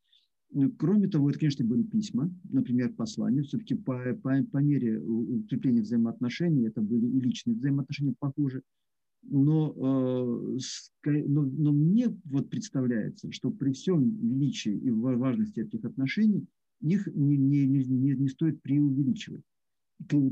Кроме 0.77 1.07
того, 1.07 1.29
это, 1.29 1.39
конечно, 1.39 1.65
были 1.65 1.83
письма, 1.83 2.31
например, 2.49 2.93
послания. 2.93 3.41
Все-таки 3.43 3.75
по, 3.75 4.13
по, 4.23 4.43
по 4.43 4.57
мере 4.57 4.99
укрепления 4.99 5.81
взаимоотношений 5.81 6.67
это 6.67 6.81
были 6.81 7.05
и 7.05 7.19
личные 7.19 7.55
взаимоотношения 7.57 8.15
похуже. 8.17 8.61
Но, 9.23 9.73
э, 11.05 11.19
но, 11.27 11.41
но 11.41 11.73
мне 11.73 12.07
вот 12.25 12.49
представляется, 12.49 13.31
что 13.31 13.51
при 13.51 13.73
всем 13.73 14.09
величии 14.09 14.73
и 14.73 14.89
важности 14.89 15.59
этих 15.59 15.83
отношений 15.83 16.45
их 16.81 17.07
не, 17.13 17.35
не, 17.37 17.65
не, 17.65 18.15
не 18.15 18.27
стоит 18.29 18.61
преувеличивать 18.61 19.43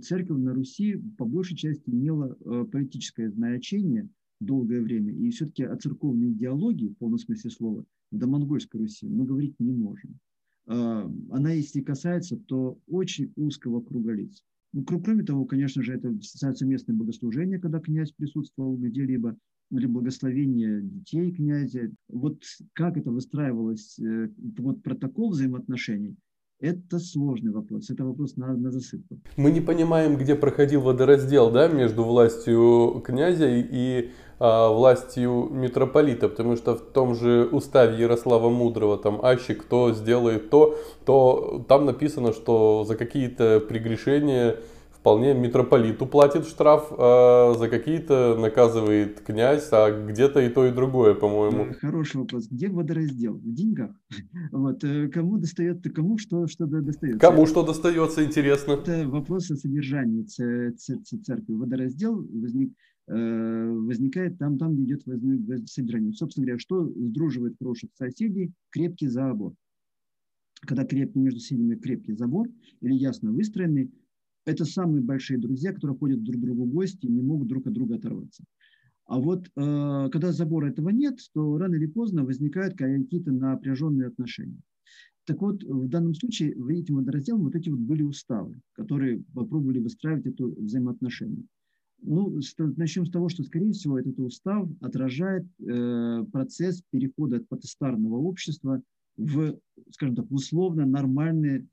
церковь 0.03 0.39
на 0.39 0.53
Руси 0.53 0.97
по 1.17 1.25
большей 1.25 1.57
части 1.57 1.89
имела 1.89 2.37
э, 2.39 2.65
политическое 2.71 3.29
значение 3.29 4.07
долгое 4.39 4.81
время, 4.81 5.13
и 5.13 5.29
все-таки 5.31 5.63
о 5.63 5.75
церковной 5.77 6.31
идеологии, 6.31 6.89
в 6.89 6.97
полном 6.97 7.17
смысле 7.17 7.49
слова, 7.49 7.85
до 8.15 8.27
монгольской 8.27 8.77
Руси 8.77 9.07
мы 9.07 9.25
говорить 9.25 9.55
не 9.59 9.73
можем. 9.73 10.19
Э, 10.67 11.09
она, 11.31 11.51
если 11.51 11.81
касается, 11.81 12.37
то 12.37 12.79
очень 12.87 13.31
узкого 13.35 13.81
круга 13.81 14.13
лиц. 14.13 14.43
Ну, 14.73 14.83
кроме 14.83 15.23
того, 15.23 15.45
конечно 15.45 15.81
же, 15.83 15.93
это 15.93 16.13
совместное 16.21 16.95
богослужение, 16.95 17.59
когда 17.59 17.79
князь 17.79 18.11
присутствовал 18.11 18.75
где-либо, 18.75 19.37
или 19.71 19.85
благословение 19.85 20.81
детей 20.81 21.31
князя. 21.31 21.91
Вот 22.09 22.43
как 22.73 22.97
это 22.97 23.11
выстраивалось, 23.11 23.97
э, 23.99 24.29
вот 24.57 24.83
протокол 24.83 25.31
взаимоотношений, 25.31 26.15
это 26.59 26.99
сложный 26.99 27.51
вопрос, 27.51 27.89
это 27.89 28.03
вопрос 28.05 28.37
на, 28.37 28.55
на 28.55 28.71
засыпку. 28.71 29.19
Мы 29.37 29.51
не 29.51 29.61
понимаем, 29.61 30.17
где 30.17 30.35
проходил 30.35 30.81
водораздел 30.81 31.51
да, 31.51 31.67
между 31.67 32.03
властью 32.03 33.01
князя 33.05 33.47
и 33.47 34.11
а, 34.39 34.69
властью 34.69 35.49
митрополита, 35.51 36.29
потому 36.29 36.55
что 36.55 36.75
в 36.75 36.81
том 36.81 37.15
же 37.15 37.47
уставе 37.51 38.01
Ярослава 38.01 38.49
Мудрого, 38.49 38.97
там, 38.97 39.19
аще 39.23 39.55
кто 39.55 39.93
сделает 39.93 40.49
то, 40.49 40.77
то 41.05 41.63
там 41.67 41.85
написано, 41.85 42.33
что 42.33 42.83
за 42.87 42.95
какие-то 42.95 43.59
прегрешения 43.59 44.57
вполне 45.05 45.35
митрополиту 45.35 46.07
платит 46.07 46.47
штраф, 46.47 46.87
а 46.97 47.53
за 47.59 47.69
какие-то 47.69 48.35
наказывает 48.41 49.21
князь, 49.21 49.69
а 49.71 49.91
где-то 49.91 50.39
и 50.39 50.49
то, 50.49 50.65
и 50.65 50.71
другое, 50.71 51.13
по-моему. 51.13 51.75
Хороший 51.79 52.17
вопрос. 52.17 52.47
Где 52.47 52.69
водораздел? 52.69 53.35
В 53.35 53.53
деньгах. 53.53 53.91
Вот. 54.51 54.83
Э, 54.83 55.07
кому 55.09 55.37
достается, 55.37 55.91
кому 55.91 56.17
что, 56.17 56.47
что 56.47 56.65
достается? 56.65 57.19
Кому 57.19 57.45
что 57.45 57.63
достается, 57.63 58.25
интересно. 58.25 58.71
Это 58.71 59.07
вопрос 59.07 59.51
о 59.51 59.55
содержании 59.55 60.23
церкви. 60.23 61.53
Водораздел 61.53 62.15
возник, 62.15 62.73
э, 63.07 63.69
возникает 63.69 64.39
там, 64.39 64.57
там, 64.57 64.73
идет 64.83 65.03
содержание. 65.67 66.13
Собственно 66.13 66.47
говоря, 66.47 66.59
что 66.59 66.83
сдруживает 66.83 67.53
хороших 67.59 67.91
соседей? 67.93 68.53
Крепкий 68.71 69.07
забор. 69.07 69.53
Когда 70.61 70.83
крепкий 70.83 71.19
между 71.19 71.39
соседями 71.39 71.75
крепкий 71.75 72.13
забор 72.13 72.47
или 72.81 72.93
ясно 72.93 73.31
выстроенный, 73.31 73.91
это 74.45 74.65
самые 74.65 75.01
большие 75.01 75.39
друзья, 75.39 75.73
которые 75.73 75.97
ходят 75.97 76.23
друг 76.23 76.37
к 76.37 76.45
другу 76.45 76.65
в 76.65 76.69
гости 76.69 77.05
и 77.05 77.11
не 77.11 77.21
могут 77.21 77.47
друг 77.47 77.67
от 77.67 77.73
друга 77.73 77.95
оторваться. 77.95 78.43
А 79.05 79.19
вот 79.19 79.47
э, 79.47 80.09
когда 80.11 80.31
забора 80.31 80.69
этого 80.69 80.89
нет, 80.89 81.19
то 81.33 81.57
рано 81.57 81.75
или 81.75 81.85
поздно 81.85 82.23
возникают 82.23 82.75
какие-то 82.75 83.31
напряженные 83.31 84.07
отношения. 84.07 84.59
Так 85.25 85.41
вот, 85.41 85.63
в 85.63 85.87
данном 85.87 86.13
случае, 86.13 86.51
этим 86.69 86.95
водоразделом 86.95 87.43
вот 87.43 87.55
эти 87.55 87.69
вот 87.69 87.79
были 87.79 88.03
уставы, 88.03 88.61
которые 88.73 89.23
попробовали 89.33 89.79
выстраивать 89.79 90.27
это 90.27 90.45
взаимоотношение. 90.45 91.43
Ну, 92.01 92.39
начнем 92.77 93.05
с 93.05 93.11
того, 93.11 93.29
что, 93.29 93.43
скорее 93.43 93.71
всего, 93.71 93.97
этот 93.97 94.19
устав 94.19 94.69
отражает 94.81 95.45
э, 95.59 96.25
процесс 96.31 96.83
перехода 96.91 97.37
от 97.37 97.47
потестарного 97.47 98.17
общества 98.17 98.81
в, 99.17 99.57
скажем 99.91 100.15
так, 100.15 100.29
условно 100.31 100.85
нормальное 100.85 101.65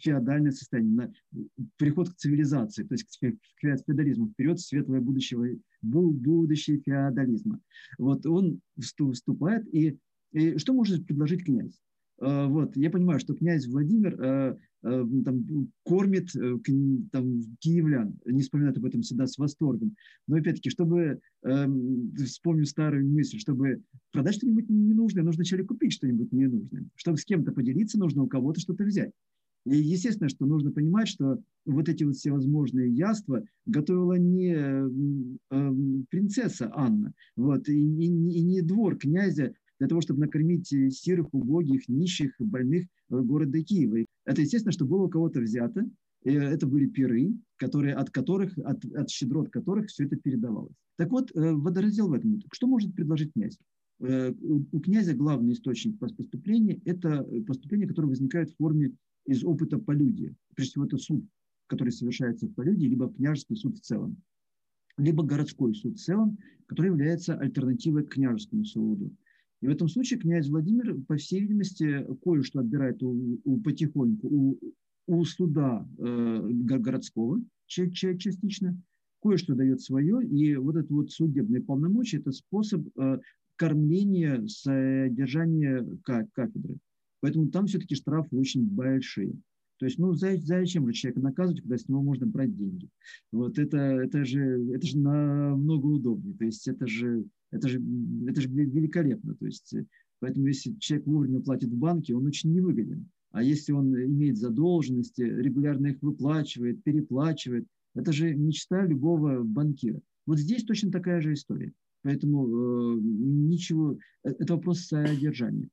феодальное 0.00 0.52
состояние, 0.52 0.92
на 0.92 1.12
переход 1.76 2.10
к 2.10 2.16
цивилизации, 2.16 2.84
то 2.84 2.94
есть 2.94 3.04
к 3.04 3.36
феодализму, 3.60 4.28
вперед 4.28 4.60
светлое 4.60 5.00
будущее, 5.00 5.58
будущее 5.82 6.80
феодализма. 6.80 7.60
Вот 7.98 8.26
он 8.26 8.60
вступает, 8.76 9.66
и, 9.74 9.98
и 10.32 10.58
что 10.58 10.72
может 10.74 11.06
предложить 11.06 11.44
князь? 11.44 11.80
А, 12.20 12.46
вот, 12.48 12.76
я 12.76 12.90
понимаю, 12.90 13.18
что 13.18 13.34
князь 13.34 13.66
Владимир 13.66 14.16
а, 14.20 14.56
а, 14.82 15.06
там, 15.24 15.72
кормит 15.84 16.34
э, 16.36 16.56
там, 17.12 17.40
киевлян, 17.60 18.18
не 18.26 18.42
вспоминает 18.42 18.76
об 18.76 18.84
этом 18.84 19.00
всегда 19.02 19.26
с 19.26 19.38
восторгом. 19.38 19.94
Но 20.26 20.36
опять-таки, 20.36 20.70
чтобы, 20.70 21.20
эм, 21.44 22.12
вспомню 22.16 22.66
старую 22.66 23.08
мысль, 23.10 23.38
чтобы 23.38 23.82
продать 24.12 24.34
что-нибудь 24.34 24.68
ненужное, 24.68 25.24
нужно 25.24 25.40
вначале 25.40 25.64
купить 25.64 25.94
что-нибудь 25.94 26.32
ненужное. 26.32 26.84
Чтобы 26.94 27.16
с 27.16 27.24
кем-то 27.24 27.52
поделиться, 27.52 27.98
нужно 27.98 28.22
у 28.22 28.28
кого-то 28.28 28.60
что-то 28.60 28.84
взять. 28.84 29.12
И 29.66 29.76
естественно, 29.76 30.28
что 30.28 30.46
нужно 30.46 30.72
понимать, 30.72 31.08
что 31.08 31.42
вот 31.66 31.88
эти 31.88 32.04
вот 32.04 32.16
все 32.16 32.32
возможные 32.32 32.90
яства 32.90 33.44
готовила 33.66 34.14
не 34.14 34.54
э, 34.54 34.90
принцесса 36.08 36.70
Анна, 36.74 37.12
вот, 37.36 37.68
и, 37.68 37.74
и, 37.74 38.06
и 38.06 38.42
не 38.42 38.62
двор 38.62 38.96
князя 38.96 39.52
для 39.80 39.88
того, 39.88 40.02
чтобы 40.02 40.20
накормить 40.20 40.72
э, 40.72 40.90
серых, 40.90 41.32
убогих, 41.32 41.88
нищих, 41.88 42.34
больных 42.38 42.84
э, 42.84 43.18
города 43.18 43.60
Киева. 43.62 44.04
Это, 44.26 44.42
естественно, 44.42 44.72
что 44.72 44.84
было 44.84 45.04
у 45.04 45.08
кого-то 45.08 45.40
взято, 45.40 45.90
и 46.22 46.32
это 46.32 46.66
были 46.66 46.86
пиры, 46.86 47.32
которые, 47.56 47.94
от 47.94 48.10
которых, 48.10 48.56
от, 48.58 48.84
от 48.84 49.08
щедрот 49.08 49.48
которых 49.48 49.88
все 49.88 50.04
это 50.04 50.16
передавалось. 50.16 50.74
Так 50.96 51.10
вот, 51.10 51.34
э, 51.34 51.52
водораздел 51.54 52.08
в 52.08 52.12
этом. 52.12 52.40
Что 52.52 52.66
может 52.66 52.94
предложить 52.94 53.32
князь? 53.32 53.58
У 54.02 54.80
князя 54.80 55.14
главный 55.14 55.52
источник 55.52 55.98
поступления– 55.98 56.80
это 56.86 57.22
поступления, 57.46 57.86
которые 57.86 58.08
возникают 58.08 58.50
в 58.50 58.56
форме 58.56 58.92
из 59.26 59.44
опыта 59.44 59.78
полюдия. 59.78 60.34
Прежде 60.54 60.70
всего, 60.70 60.86
это 60.86 60.96
суд, 60.96 61.22
который 61.66 61.90
совершается 61.90 62.46
в 62.46 62.54
полюдии, 62.54 62.86
либо 62.86 63.12
княжеский 63.12 63.56
суд 63.56 63.76
в 63.76 63.82
целом, 63.82 64.16
либо 64.96 65.22
городской 65.22 65.74
суд 65.74 65.98
в 65.98 66.02
целом, 66.02 66.38
который 66.64 66.86
является 66.86 67.34
альтернативой 67.34 68.06
к 68.06 68.14
княжескому 68.14 68.64
суду. 68.64 69.14
И 69.60 69.66
в 69.66 69.70
этом 69.70 69.88
случае 69.88 70.18
князь 70.18 70.48
Владимир, 70.48 70.96
по 71.06 71.16
всей 71.16 71.40
видимости, 71.40 72.06
кое-что 72.22 72.60
отбирает 72.60 73.02
у, 73.02 73.40
у, 73.44 73.60
потихоньку 73.60 74.26
у, 74.26 74.58
у 75.06 75.24
суда 75.24 75.86
э, 75.98 76.48
городского 76.50 77.42
частично, 77.66 78.76
кое-что 79.22 79.54
дает 79.54 79.82
свое, 79.82 80.26
и 80.26 80.56
вот 80.56 80.76
это 80.76 80.92
вот 80.92 81.10
судебные 81.10 81.62
полномочия– 81.62 82.16
это 82.18 82.32
способ 82.32 82.86
э, 82.98 83.20
кормления, 83.56 84.46
содержания 84.46 85.86
кафедры. 86.04 86.78
Поэтому 87.20 87.50
там 87.50 87.66
все-таки 87.66 87.94
штрафы 87.94 88.34
очень 88.36 88.64
большие. 88.64 89.34
То 89.80 89.86
есть, 89.86 89.98
ну, 89.98 90.12
зачем 90.12 90.86
же 90.86 90.92
человека 90.92 91.20
наказывать, 91.22 91.62
когда 91.62 91.78
с 91.78 91.88
него 91.88 92.02
можно 92.02 92.26
брать 92.26 92.54
деньги? 92.54 92.90
Вот 93.32 93.58
это, 93.58 93.78
это, 93.78 94.26
же, 94.26 94.70
это 94.74 94.86
же 94.86 94.98
намного 94.98 95.86
удобнее. 95.86 96.36
То 96.36 96.44
есть 96.44 96.68
это 96.68 96.86
же, 96.86 97.24
это, 97.50 97.66
же, 97.66 97.82
это 98.28 98.42
же 98.42 98.48
великолепно. 98.50 99.34
То 99.36 99.46
есть, 99.46 99.74
поэтому 100.18 100.48
если 100.48 100.74
человек 100.74 101.06
вовремя 101.06 101.40
платит 101.40 101.70
в 101.70 101.76
банке, 101.78 102.14
он 102.14 102.26
очень 102.26 102.52
невыгоден. 102.52 103.08
А 103.30 103.42
если 103.42 103.72
он 103.72 103.96
имеет 103.96 104.36
задолженности, 104.36 105.22
регулярно 105.22 105.86
их 105.86 106.02
выплачивает, 106.02 106.82
переплачивает, 106.82 107.66
это 107.94 108.12
же 108.12 108.34
мечта 108.34 108.84
любого 108.84 109.42
банкира. 109.42 110.00
Вот 110.26 110.38
здесь 110.38 110.64
точно 110.64 110.92
такая 110.92 111.22
же 111.22 111.32
история. 111.32 111.72
Поэтому 112.02 112.46
э, 112.46 113.00
ничего, 113.00 113.96
э, 114.24 114.30
это 114.38 114.56
вопрос 114.56 114.80
содержания. 114.80 115.70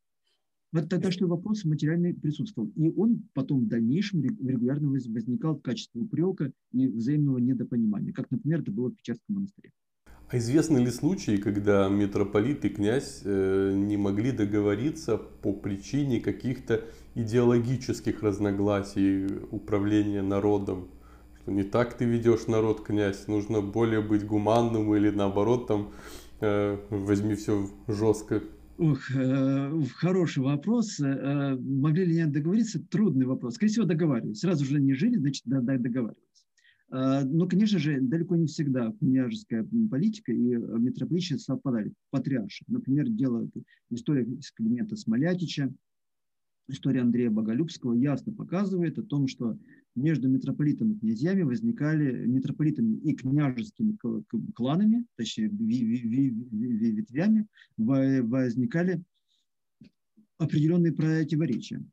Вот 0.74 0.89
тогда 0.89 1.12
что 1.12 1.27
вопрос 1.27 1.63
материальный 1.63 2.13
присутствовал. 2.13 2.69
И 2.75 2.89
он 2.89 3.24
потом 3.33 3.65
в 3.65 3.67
дальнейшем 3.67 4.21
регулярно 4.21 4.89
возникал 4.89 5.55
в 5.55 5.62
качестве 5.62 6.01
упрека 6.01 6.51
и 6.74 6.88
взаимного 6.88 7.38
недопонимания, 7.38 8.12
как, 8.12 8.29
например, 8.31 8.62
это 8.62 8.71
было 8.71 8.89
в 8.89 8.95
Печерском 8.95 9.36
монастыре. 9.36 9.71
А 10.29 10.38
известны 10.39 10.79
ли 10.79 10.91
случаи, 10.91 11.38
когда 11.38 11.88
митрополит 11.88 12.65
и 12.65 12.69
князь 12.69 13.21
э, 13.24 13.74
не 13.74 13.95
могли 13.95 14.33
договориться 14.33 15.17
по 15.17 15.53
причине 15.53 16.19
каких-то 16.19 16.83
идеологических 17.15 18.21
разногласий 18.21 19.25
управления 19.51 20.21
народом? 20.21 20.89
Что 21.41 21.51
не 21.53 21.63
так 21.63 21.97
ты 21.97 22.03
ведешь 22.03 22.47
народ, 22.47 22.83
князь, 22.83 23.27
нужно 23.27 23.62
более 23.62 24.01
быть 24.01 24.25
гуманным 24.25 24.93
или 24.95 25.12
наоборот 25.12 25.67
там 25.67 25.91
э, 26.41 26.77
возьми 26.89 27.36
все 27.36 27.69
жестко. 27.88 28.43
Ух, 28.77 29.10
э, 29.12 29.81
хороший 29.96 30.43
вопрос. 30.43 31.00
Э, 31.00 31.55
могли 31.55 32.05
ли 32.05 32.19
они 32.19 32.31
договориться? 32.31 32.79
Трудный 32.79 33.25
вопрос. 33.25 33.55
Скорее 33.55 33.72
всего, 33.72 33.86
договаривались. 33.86 34.39
Сразу 34.39 34.65
же 34.65 34.79
не 34.79 34.93
жили, 34.93 35.17
значит, 35.17 35.41
да, 35.46 35.62
да, 35.62 35.77
договаривались. 35.77 36.46
Э, 36.91 37.24
но, 37.25 37.48
конечно 37.48 37.79
же, 37.79 38.00
далеко 38.00 38.36
не 38.36 38.46
всегда 38.46 38.93
княжеская 39.00 39.67
политика 39.89 40.31
и 40.31 40.55
митрополичья 40.55 41.38
совпадали. 41.38 41.91
Патриарши. 42.12 42.65
Например, 42.67 43.10
дело 43.10 43.50
история 43.89 44.27
Климента 44.55 44.96
Смолятича, 44.96 45.74
история 46.67 47.01
Андрея 47.01 47.31
Боголюбского 47.31 47.93
ясно 47.93 48.31
показывает 48.31 49.00
о 49.00 49.03
том, 49.03 49.27
что 49.27 49.57
между 49.98 50.30
митрополитом 50.30 50.94
и 50.94 51.00
князьями 51.00 51.42
возникали 51.42 52.25
митрополитами 52.25 52.98
и 52.98 53.13
княжескими 53.13 53.98
кланами, 54.54 55.06
точнее 55.16 55.50
ветвями, 55.50 57.48
возникали 57.77 59.04
определенные 60.38 60.94
противоречия. 60.94 61.84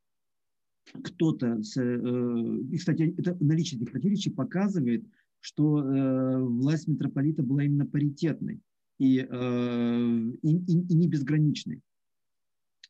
Кто-то, 1.03 1.61
э, 1.77 2.59
и, 2.71 2.77
кстати, 2.77 3.15
это 3.17 3.37
наличие 3.41 3.81
этих 3.81 3.91
противоречий 3.91 4.31
показывает, 4.31 5.05
что 5.41 5.81
э, 5.81 6.39
власть 6.41 6.89
митрополита 6.89 7.43
была 7.43 7.65
именно 7.65 7.87
паритетной 7.87 8.61
и, 8.99 9.19
э, 9.19 10.33
и, 10.43 10.51
и 10.51 10.95
не 10.95 11.09
безграничной. 11.09 11.81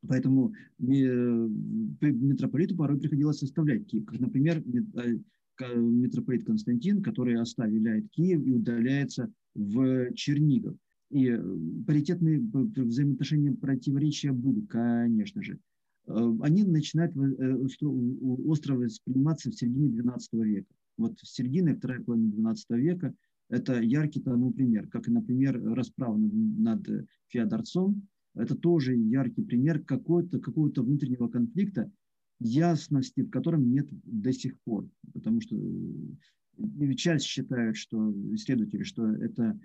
Поэтому 0.09 0.53
э, 0.79 0.85
митрополиту 0.85 2.77
порой 2.77 2.99
приходилось 2.99 3.39
составлять 3.39 3.87
Киев. 3.87 4.05
Как, 4.05 4.21
например, 4.21 4.63
э, 4.63 5.77
митрополит 5.77 6.45
Константин, 6.45 7.03
который 7.03 7.41
оставляет 7.41 8.11
Киев 8.11 8.45
и 8.45 8.53
удаляется 8.53 9.33
в 9.55 10.13
Чернигов. 10.15 10.77
И 11.11 11.29
э, 11.29 11.43
паритетные 11.87 12.41
взаимоотношения 12.41 13.53
противоречия 13.53 14.33
были, 14.33 14.61
конечно 14.63 15.43
же. 15.43 15.59
Они 16.07 16.65
начинают 16.65 17.17
остро 18.47 18.75
восприниматься 18.75 19.51
в 19.51 19.55
середине 19.55 19.89
XII 19.89 20.19
века. 20.45 20.75
Вот 20.99 21.19
в 21.19 21.27
середине, 21.27 21.75
вторая 21.75 22.01
половина 22.01 22.53
XII 22.53 22.79
века 22.79 23.15
это 23.49 23.81
яркий 23.81 24.21
тому 24.21 24.53
пример, 24.53 24.87
как, 24.89 25.07
например, 25.09 25.63
расправа 25.75 26.19
над 26.19 26.87
Феодорцом, 27.29 28.07
это 28.35 28.55
тоже 28.57 28.95
яркий 28.95 29.43
пример 29.43 29.81
какого-то 29.81 30.39
какого 30.39 30.69
внутреннего 30.69 31.29
конфликта, 31.29 31.91
ясности 32.41 33.23
в 33.23 33.31
котором 33.31 33.71
нет 33.71 33.87
до 33.91 34.33
сих 34.33 34.59
пор. 34.61 34.89
Потому 35.13 35.41
что 35.41 35.57
э, 35.57 36.95
часть 36.95 37.27
считают, 37.27 37.77
что 37.77 38.13
исследователи, 38.35 38.83
что 38.83 39.07
это 39.07 39.59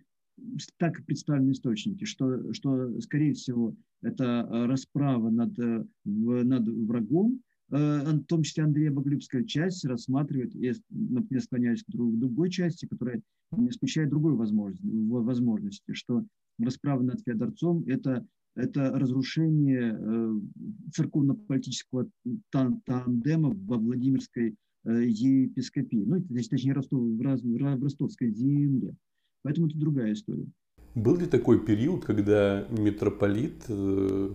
так 0.77 1.03
представлены 1.05 1.51
источники, 1.51 2.05
что, 2.05 2.53
что 2.53 2.99
скорее 3.01 3.33
всего, 3.33 3.75
это 4.01 4.47
расправа 4.67 5.29
над, 5.29 5.57
э, 5.59 5.83
над 6.05 6.67
врагом, 6.67 7.41
э, 7.71 7.75
в 7.75 8.23
том 8.25 8.43
числе 8.43 8.63
Андрея 8.63 8.91
Боголюбская 8.91 9.43
часть 9.43 9.83
рассматривает, 9.85 10.53
например, 10.89 11.41
склоняясь 11.41 11.83
к 11.83 11.89
другой 11.89 12.51
части, 12.51 12.85
которая 12.85 13.21
исключает 13.67 14.09
другой 14.09 14.35
возможности, 14.35 14.85
возможности 14.85 15.93
что 15.93 16.23
расправа 16.59 17.01
над 17.01 17.21
Феодорцом– 17.21 17.83
это 17.87 18.25
это 18.55 18.91
разрушение 18.91 19.97
э, 19.97 20.33
церковно-политического 20.93 22.07
тандема 22.51 23.49
во 23.49 23.77
Владимирской 23.77 24.55
э, 24.85 25.03
епископии, 25.05 26.03
ну, 26.05 26.21
точнее, 26.21 26.73
Ростов, 26.73 27.01
в 27.01 27.81
Ростовской 27.81 28.31
земле. 28.31 28.95
Поэтому 29.43 29.67
это 29.67 29.77
другая 29.77 30.13
история. 30.13 30.47
Был 30.95 31.17
ли 31.17 31.25
такой 31.25 31.63
период, 31.63 32.03
когда 32.05 32.67
митрополит 32.69 33.63
э, 33.69 34.33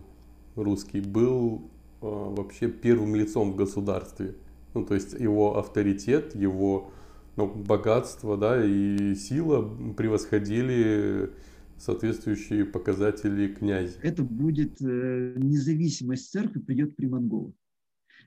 русский 0.56 1.00
был 1.00 1.70
вообще 2.00 2.68
первым 2.68 3.14
лицом 3.16 3.52
в 3.52 3.56
государстве? 3.56 4.34
Ну, 4.74 4.84
то 4.84 4.94
есть 4.94 5.14
его 5.14 5.58
авторитет, 5.58 6.34
его 6.34 6.92
ну, 7.36 7.46
богатство 7.46 8.36
да, 8.36 8.64
и 8.64 9.14
сила 9.14 9.62
превосходили 9.96 11.30
соответствующие 11.78 12.64
показатели 12.64 13.48
князя. 13.48 13.98
Это 14.02 14.22
будет 14.22 14.80
э, 14.80 15.34
независимость 15.36 16.30
церкви 16.30 16.60
придет 16.60 16.96
при 16.96 17.06
монголах. 17.06 17.54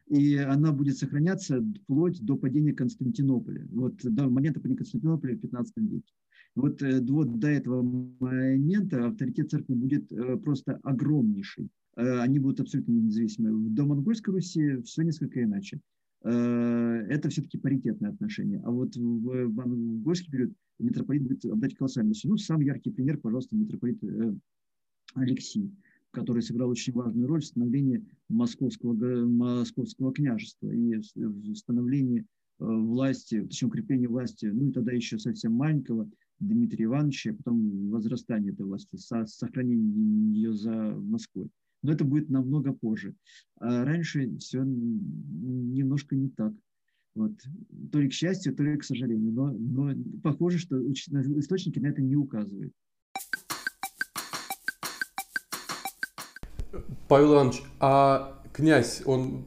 И 0.07 0.37
она 0.37 0.71
будет 0.71 0.97
сохраняться 0.97 1.63
вплоть 1.83 2.21
до 2.21 2.37
падения 2.37 2.73
Константинополя. 2.73 3.67
Вот 3.71 3.97
до 4.03 4.29
момента 4.29 4.59
падения 4.59 4.77
Константинополя 4.77 5.35
в 5.35 5.41
15 5.41 5.73
веке. 5.77 6.13
Вот, 6.55 6.81
э, 6.81 7.01
вот 7.01 7.39
до 7.39 7.47
этого 7.47 7.81
момента 7.81 9.07
авторитет 9.07 9.51
церкви 9.51 9.73
будет 9.73 10.11
э, 10.11 10.37
просто 10.37 10.79
огромнейший. 10.83 11.69
Они 11.95 12.37
будут 12.37 12.59
абсолютно 12.59 12.91
независимы. 12.91 13.71
До 13.71 13.83
Монгольской 13.83 14.29
Руси 14.29 14.83
все 14.83 15.01
несколько 15.01 15.43
иначе. 15.43 15.81
Это 16.29 17.29
все-таки 17.29 17.57
паритетное 17.57 18.11
отношение. 18.11 18.61
А 18.65 18.71
вот 18.71 18.95
в 18.95 19.47
монгольский 19.47 20.31
период 20.31 20.53
митрополит 20.79 21.23
будет 21.23 21.45
обладать 21.45 21.75
колоссальностью. 21.75 22.31
Ну, 22.31 22.37
самый 22.37 22.65
яркий 22.65 22.91
пример, 22.91 23.17
пожалуйста, 23.17 23.55
митрополит 23.55 24.03
э, 24.03 24.33
Алексей, 25.15 25.71
который 26.11 26.41
сыграл 26.41 26.69
очень 26.69 26.93
важную 26.93 27.27
роль 27.27 27.41
в 27.41 27.45
становлении 27.45 28.05
московского, 28.29 28.93
московского 29.25 30.13
княжества 30.13 30.69
и 30.69 30.95
в 31.15 31.55
становлении 31.55 32.21
э, 32.21 32.23
власти, 32.59 33.41
точнее, 33.41 33.69
укреплении 33.69 34.07
власти, 34.07 34.45
ну 34.47 34.69
и 34.69 34.71
тогда 34.71 34.91
еще 34.91 35.17
совсем 35.17 35.53
маленького 35.53 36.09
Дмитрия 36.39 36.85
Ивановича, 36.85 37.31
а 37.31 37.33
потом 37.33 37.89
возрастание 37.89 38.53
этой 38.53 38.65
власти, 38.65 38.95
сохранение 38.95 40.33
ее 40.33 40.53
за 40.53 40.71
Москвой. 40.71 41.49
Но 41.87 41.93
это 41.93 42.03
будет 42.03 42.29
намного 42.29 42.73
позже. 42.73 43.15
А 43.61 43.85
раньше 43.85 44.37
все 44.39 44.61
немножко 44.61 46.17
не 46.17 46.27
так. 46.27 46.51
Вот. 47.15 47.31
То 47.93 48.01
ли 48.01 48.09
к 48.09 48.13
счастью, 48.13 48.53
то 48.53 48.63
ли 48.63 48.75
к 48.75 48.83
сожалению. 48.83 49.31
Но, 49.31 49.51
но 49.51 49.93
похоже, 50.21 50.57
что 50.57 50.75
источники 50.91 51.79
на 51.79 51.87
это 51.87 52.01
не 52.01 52.17
указывают. 52.17 52.73
Павел 57.07 57.35
Иванович, 57.35 57.63
а 57.79 58.43
князь, 58.51 59.01
он 59.05 59.45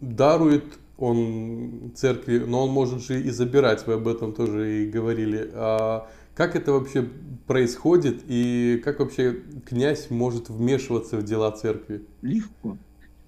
дарует 0.00 0.78
он 0.98 1.92
церкви, 1.96 2.38
но 2.38 2.66
он 2.66 2.70
может 2.70 3.02
же 3.02 3.20
и 3.20 3.30
забирать, 3.30 3.84
вы 3.88 3.94
об 3.94 4.06
этом 4.06 4.32
тоже 4.32 4.84
и 4.84 4.88
говорили. 4.88 5.50
А 5.52 6.08
как 6.34 6.56
это 6.56 6.72
вообще 6.72 7.08
происходит 7.46 8.22
и 8.26 8.80
как 8.84 9.00
вообще 9.00 9.42
князь 9.66 10.10
может 10.10 10.48
вмешиваться 10.48 11.16
в 11.16 11.24
дела 11.24 11.50
церкви? 11.52 12.02
Легко 12.22 12.78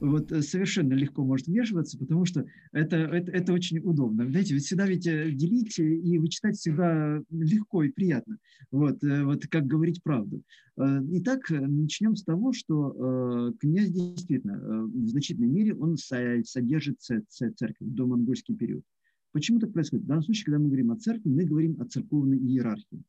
вот 0.05 0.31
э, 0.33 0.43
совершенно 0.43 0.93
легко 0.95 1.25
может 1.25 1.47
вмешиваться, 1.47 1.99
потому 1.99 2.25
что 2.25 2.45
это, 2.73 2.97
это, 2.97 3.33
это 3.33 3.53
очень 3.53 3.79
удобно. 3.79 4.29
Знаете, 4.29 4.55
ведь 4.55 4.65
всегда 4.65 4.87
ведь 4.87 5.07
э, 5.07 5.31
делить 5.31 5.79
и 5.79 6.19
вычитать 6.19 6.57
всегда 6.57 7.21
легко 7.31 7.83
и 7.83 7.91
приятно. 7.91 8.39
Вот, 8.71 9.03
э, 9.03 9.25
вот 9.25 9.47
как 9.47 9.67
говорить 9.67 10.03
правду. 10.03 10.43
Итак, 10.77 11.51
начнем 11.51 12.17
с 12.17 12.25
того, 12.25 12.53
что 12.53 13.55
князь 13.61 13.91
действительно 13.91 14.87
в 14.87 15.07
значительной 15.07 15.47
мере 15.47 15.73
он 15.73 15.97
содержит 15.97 17.01
церковь 17.01 17.77
до 17.79 18.07
монгольский 18.07 18.57
период. 18.57 18.83
Почему 19.35 19.59
так 19.59 19.73
происходит? 19.73 20.05
В 20.05 20.09
данном 20.09 20.23
случае, 20.23 20.45
когда 20.45 20.59
мы 20.61 20.67
говорим 20.67 20.93
о 20.93 20.97
церкви, 20.97 21.29
мы 21.29 21.45
говорим 21.45 21.81
о 21.81 21.87
церковной 21.87 22.39
иерархии. 22.39 23.03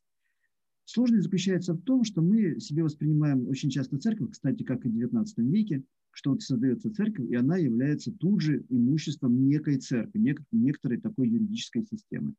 Сложность 0.84 1.26
заключается 1.26 1.76
в 1.76 1.82
том, 1.82 2.04
что 2.04 2.24
мы 2.24 2.60
себе 2.60 2.84
воспринимаем 2.84 3.48
очень 3.48 3.70
часто 3.70 4.00
церковь, 4.00 4.32
кстати, 4.32 4.64
как 4.64 4.84
и 4.88 4.90
в 4.90 4.96
XIX 4.98 5.28
веке, 5.38 5.84
что 6.10 6.32
вот 6.32 6.42
создается 6.42 6.92
церковь, 6.92 7.30
и 7.30 7.36
она 7.36 7.58
является 7.58 8.12
тут 8.12 8.42
же 8.42 8.66
имуществом 8.70 9.48
некой 9.48 9.78
церкви, 9.78 10.20
нек- 10.20 10.44
некоторой 10.52 11.00
такой 11.00 11.30
юридической 11.30 11.86
системы. 11.86 12.34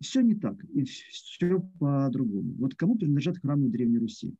Все 0.00 0.20
не 0.20 0.36
так, 0.36 0.62
и 0.72 0.84
все 0.84 1.58
по-другому. 1.80 2.54
Вот 2.58 2.76
кому 2.76 2.96
принадлежат 2.96 3.38
храмы 3.38 3.70
Древней 3.70 3.98
Руси? 3.98 4.32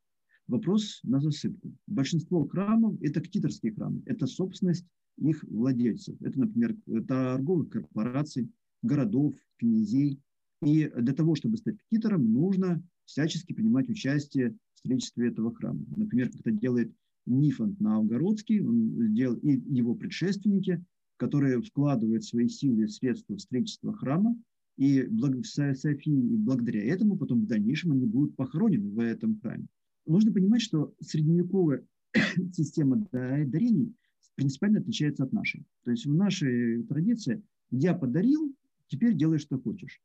Вопрос 0.47 1.01
на 1.03 1.19
засыпку. 1.19 1.73
Большинство 1.87 2.47
храмов– 2.47 2.95
это 3.01 3.19
ктиторские 3.19 3.73
храмы, 3.73 4.01
это 4.05 4.27
собственность 4.27 4.85
их 5.17 5.43
владельцев. 5.43 6.15
Это, 6.21 6.39
например, 6.39 6.75
торговых 7.07 7.69
корпораций, 7.69 8.49
городов, 8.81 9.35
князей. 9.57 10.19
И 10.63 10.91
для 10.95 11.13
того, 11.13 11.35
чтобы 11.35 11.57
стать 11.57 11.77
ктитором, 11.87 12.31
нужно 12.31 12.81
всячески 13.05 13.53
принимать 13.53 13.89
участие 13.89 14.57
в 14.73 14.79
строительстве 14.79 15.29
этого 15.29 15.53
храма. 15.53 15.83
Например, 15.95 16.29
как 16.29 16.41
это 16.41 16.51
делает 16.51 16.93
Нифонт 17.25 17.79
Новгородский, 17.79 18.61
он 18.61 19.07
сделал, 19.09 19.35
и 19.37 19.59
его 19.75 19.95
предшественники, 19.95 20.83
которые 21.17 21.61
вкладывают 21.61 22.23
свои 22.23 22.47
силы 22.47 22.83
и 22.83 22.87
средства 22.87 23.35
в 23.35 23.41
строительство 23.41 23.93
храма, 23.93 24.37
и 24.77 25.07
Софии, 25.43 26.35
благодаря 26.35 26.83
этому 26.83 27.17
потом 27.17 27.41
в 27.41 27.47
дальнейшем 27.47 27.93
они 27.93 28.05
будут 28.05 28.35
похоронены 28.35 28.89
в 28.89 28.99
этом 28.99 29.39
храме. 29.39 29.67
Нужно 30.05 30.33
понимать, 30.33 30.61
что 30.61 30.93
средневековая 30.99 31.85
система 32.53 33.07
дарений 33.11 33.93
принципиально 34.35 34.79
отличается 34.79 35.23
от 35.23 35.33
нашей. 35.33 35.65
То 35.83 35.91
есть 35.91 36.05
в 36.05 36.13
нашей 36.13 36.83
традиции 36.83 37.41
я 37.71 37.93
подарил, 37.93 38.53
теперь 38.87 39.15
делай, 39.15 39.39
что 39.39 39.59
хочешь. 39.59 40.01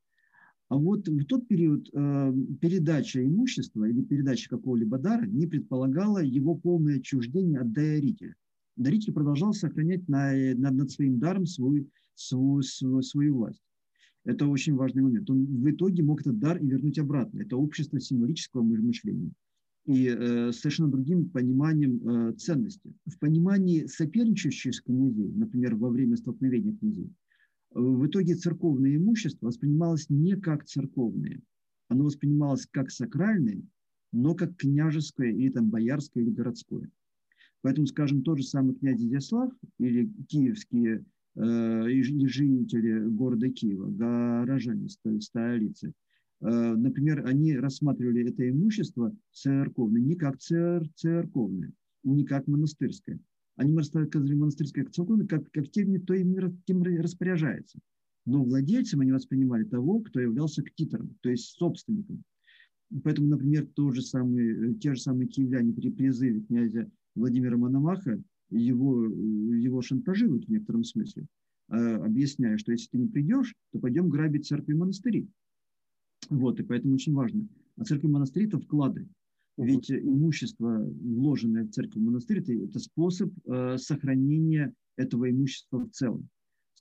А 0.69 0.77
вот 0.77 1.07
в 1.07 1.25
тот 1.25 1.47
период 1.47 1.89
э, 1.93 2.33
передача 2.61 3.23
имущества 3.23 3.85
или 3.85 4.01
передача 4.01 4.49
какого-либо 4.49 4.97
дара 4.97 5.25
не 5.25 5.45
предполагала 5.45 6.23
его 6.23 6.55
полное 6.55 6.97
отчуждение 6.97 7.59
от 7.59 7.73
дарителя. 7.73 8.35
Даритель 8.77 9.11
продолжал 9.11 9.53
сохранять 9.53 10.07
на, 10.07 10.31
над, 10.55 10.73
над 10.73 10.91
своим 10.91 11.19
даром 11.19 11.45
свою, 11.45 11.89
свою, 12.15 12.61
свою, 12.61 13.01
свою 13.01 13.35
власть. 13.35 13.61
Это 14.23 14.47
очень 14.47 14.75
важный 14.75 15.01
момент. 15.01 15.29
Он 15.29 15.45
в 15.45 15.69
итоге 15.69 16.03
мог 16.03 16.21
этот 16.21 16.39
дар 16.39 16.57
и 16.57 16.67
вернуть 16.67 16.99
обратно. 16.99 17.41
Это 17.41 17.57
общество 17.57 17.99
символического 17.99 18.61
мышления 18.61 19.33
и 19.85 20.07
э, 20.07 20.51
совершенно 20.51 20.89
другим 20.89 21.29
пониманием 21.29 22.07
э, 22.07 22.33
ценности. 22.33 22.93
В 23.05 23.17
понимании 23.19 23.85
соперничающих 23.85 24.83
князей, 24.83 25.31
например, 25.33 25.75
во 25.75 25.89
время 25.89 26.17
столкновения 26.17 26.75
князей, 26.77 27.11
в 27.73 28.05
итоге 28.05 28.35
церковное 28.35 28.95
имущество 28.95 29.47
воспринималось 29.47 30.09
не 30.09 30.35
как 30.35 30.65
церковное, 30.65 31.41
оно 31.87 32.05
воспринималось 32.05 32.67
как 32.69 32.91
сакральное, 32.91 33.61
но 34.11 34.35
как 34.35 34.55
княжеское 34.57 35.31
или 35.31 35.49
там 35.49 35.69
боярское 35.69 36.23
или 36.23 36.31
городское. 36.31 36.89
Поэтому, 37.61 37.87
скажем, 37.87 38.23
тот 38.23 38.39
же 38.39 38.43
самый 38.43 38.75
князь 38.75 39.01
Изяслав 39.01 39.51
или 39.79 40.11
киевские 40.27 41.05
э, 41.35 41.87
жители 42.03 43.07
города 43.07 43.49
Киева, 43.49 43.89
горожане 43.89 44.89
столицы, 44.89 45.93
например, 46.41 47.25
они 47.25 47.55
рассматривали 47.55 48.29
это 48.29 48.49
имущество 48.49 49.15
церковное 49.31 50.01
не 50.01 50.15
как 50.15 50.39
цер 50.39 50.87
церковное, 50.95 51.71
не 52.03 52.25
как 52.25 52.47
монастырское, 52.47 53.19
они 53.55 53.75
рассказывали 53.77 54.33
монастырское 54.33 54.85
церковное 54.85 55.27
как, 55.27 55.49
как 55.51 55.69
тем, 55.69 55.93
кто 56.01 56.15
им, 56.15 56.35
тем 56.65 56.83
распоряжается. 56.83 57.79
Но 58.25 58.43
владельцем 58.43 59.01
они 59.01 59.11
воспринимали 59.11 59.63
того, 59.63 59.99
кто 59.99 60.19
являлся 60.19 60.63
ктитором, 60.63 61.15
то 61.21 61.29
есть 61.29 61.57
собственником. 61.57 62.23
Поэтому, 63.03 63.27
например, 63.29 63.67
то 63.73 63.91
же 63.91 64.01
самое, 64.01 64.73
те 64.75 64.95
же 64.95 65.01
самые 65.01 65.27
киевляне 65.27 65.73
при 65.73 65.89
призыве 65.89 66.41
князя 66.41 66.89
Владимира 67.15 67.57
Мономаха 67.57 68.21
его, 68.49 69.05
его 69.05 69.81
шантажируют 69.81 70.45
в 70.45 70.49
некотором 70.49 70.83
смысле, 70.83 71.25
объясняя, 71.69 72.57
что 72.57 72.71
если 72.73 72.89
ты 72.89 72.97
не 72.97 73.07
придешь, 73.07 73.55
то 73.71 73.79
пойдем 73.79 74.09
грабить 74.09 74.47
церкви 74.47 74.73
и 74.73 74.75
монастыри. 74.75 75.29
Вот, 76.31 76.59
и 76.59 76.63
поэтому 76.63 76.95
очень 76.95 77.13
важно. 77.13 77.47
А 77.75 77.83
церкви 77.83 78.07
и 78.07 78.11
монастыри– 78.11 78.45
это 78.47 78.57
вклады. 78.57 79.07
Ведь 79.57 79.91
имущество, 79.91 80.79
вложенное 80.79 81.65
в 81.65 81.71
церковь 81.71 82.01
монастырь, 82.01 82.39
это, 82.39 82.53
это 82.53 82.79
способ 82.79 83.31
э, 83.45 83.77
сохранения 83.77 84.73
этого 84.95 85.29
имущества 85.29 85.79
в 85.79 85.91
целом. 85.91 86.29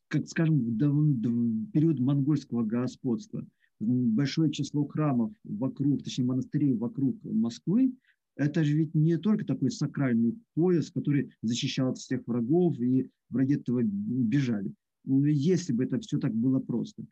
Как, 0.06 0.28
скажем, 0.28 0.60
в, 0.60 0.78
в 0.78 1.70
период 1.72 1.98
монгольского 1.98 2.62
господства 2.62 3.44
большое 3.80 4.52
число 4.52 4.84
храмов 4.84 5.32
вокруг, 5.42 6.04
точнее 6.04 6.26
монастырей 6.26 6.74
вокруг 6.74 7.16
Москвы, 7.24 7.92
это 8.36 8.62
же 8.62 8.76
ведь 8.76 8.94
не 8.94 9.18
только 9.18 9.44
такой 9.44 9.72
сакральный 9.72 10.38
пояс, 10.54 10.90
который 10.90 11.32
защищал 11.42 11.90
от 11.90 11.98
всех 11.98 12.26
врагов, 12.26 12.78
и 12.78 13.10
враги 13.30 13.54
этого 13.54 13.82
бежали. 13.82 14.72
Если 15.04 15.72
бы 15.72 15.84
это 15.84 15.98
все 15.98 16.18
так 16.18 16.34
было 16.34 16.60
просто. 16.60 17.04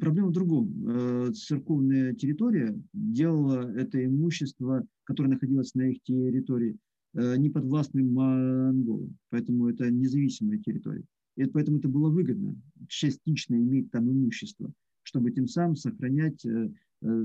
Проблема 0.00 0.28
в 0.28 0.32
другом. 0.32 0.72
Э, 0.88 1.32
церковная 1.32 2.12
территория 2.14 2.78
делала 2.92 3.70
это 3.76 4.04
имущество, 4.04 4.84
которое 5.04 5.30
находилось 5.30 5.74
на 5.74 5.90
их 5.90 6.02
территории, 6.02 6.76
э, 7.14 7.36
не 7.36 7.48
подвластным 7.48 8.12
монголам. 8.12 9.16
Поэтому 9.30 9.68
это 9.68 9.90
независимая 9.90 10.58
территория. 10.58 11.04
И 11.36 11.44
поэтому 11.44 11.78
это 11.78 11.88
было 11.88 12.10
выгодно 12.10 12.56
частично 12.88 13.54
иметь 13.54 13.90
там 13.90 14.10
имущество, 14.10 14.72
чтобы 15.04 15.30
тем 15.30 15.46
самым 15.46 15.76
сохранять 15.76 16.44
э, 16.44 16.70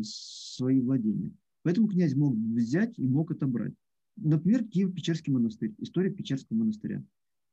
свои 0.04 0.80
владения. 0.80 1.32
Поэтому 1.63 1.88
князь 1.88 2.15
мог 2.15 2.36
взять 2.36 2.97
и 2.97 3.08
мог 3.08 3.32
отобрать. 3.32 3.73
Например, 4.15 4.63
Киев-Печерский 4.63 5.34
монастырь, 5.34 5.73
история 5.80 6.12
Печерского 6.12 6.58
монастыря. 6.58 7.04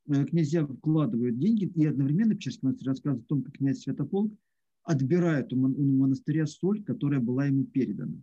Князья 0.07 0.66
вкладывают 0.66 1.38
деньги, 1.38 1.64
и 1.64 1.87
одновременно 1.87 2.35
Печерский 2.35 2.66
монастырь 2.66 2.88
рассказывает 2.88 3.25
о 3.25 3.29
том, 3.29 3.42
как 3.42 3.55
князь 3.55 3.81
Святополк 3.81 4.35
отбирает 4.90 5.53
у 5.53 5.57
монастыря 5.57 6.46
соль, 6.46 6.83
которая 6.83 7.20
была 7.20 7.46
ему 7.46 7.64
передана. 7.64 8.16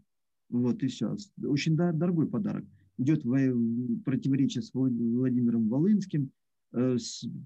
Вот 0.49 0.83
и 0.83 0.87
все. 0.87 1.15
Очень 1.43 1.75
дорогой 1.75 2.27
подарок. 2.27 2.65
Идет 2.97 3.23
в 3.23 4.01
противоречие 4.03 4.61
с 4.61 4.73
Владимиром 4.73 5.69
Волынским, 5.69 6.31
э, 6.73 6.97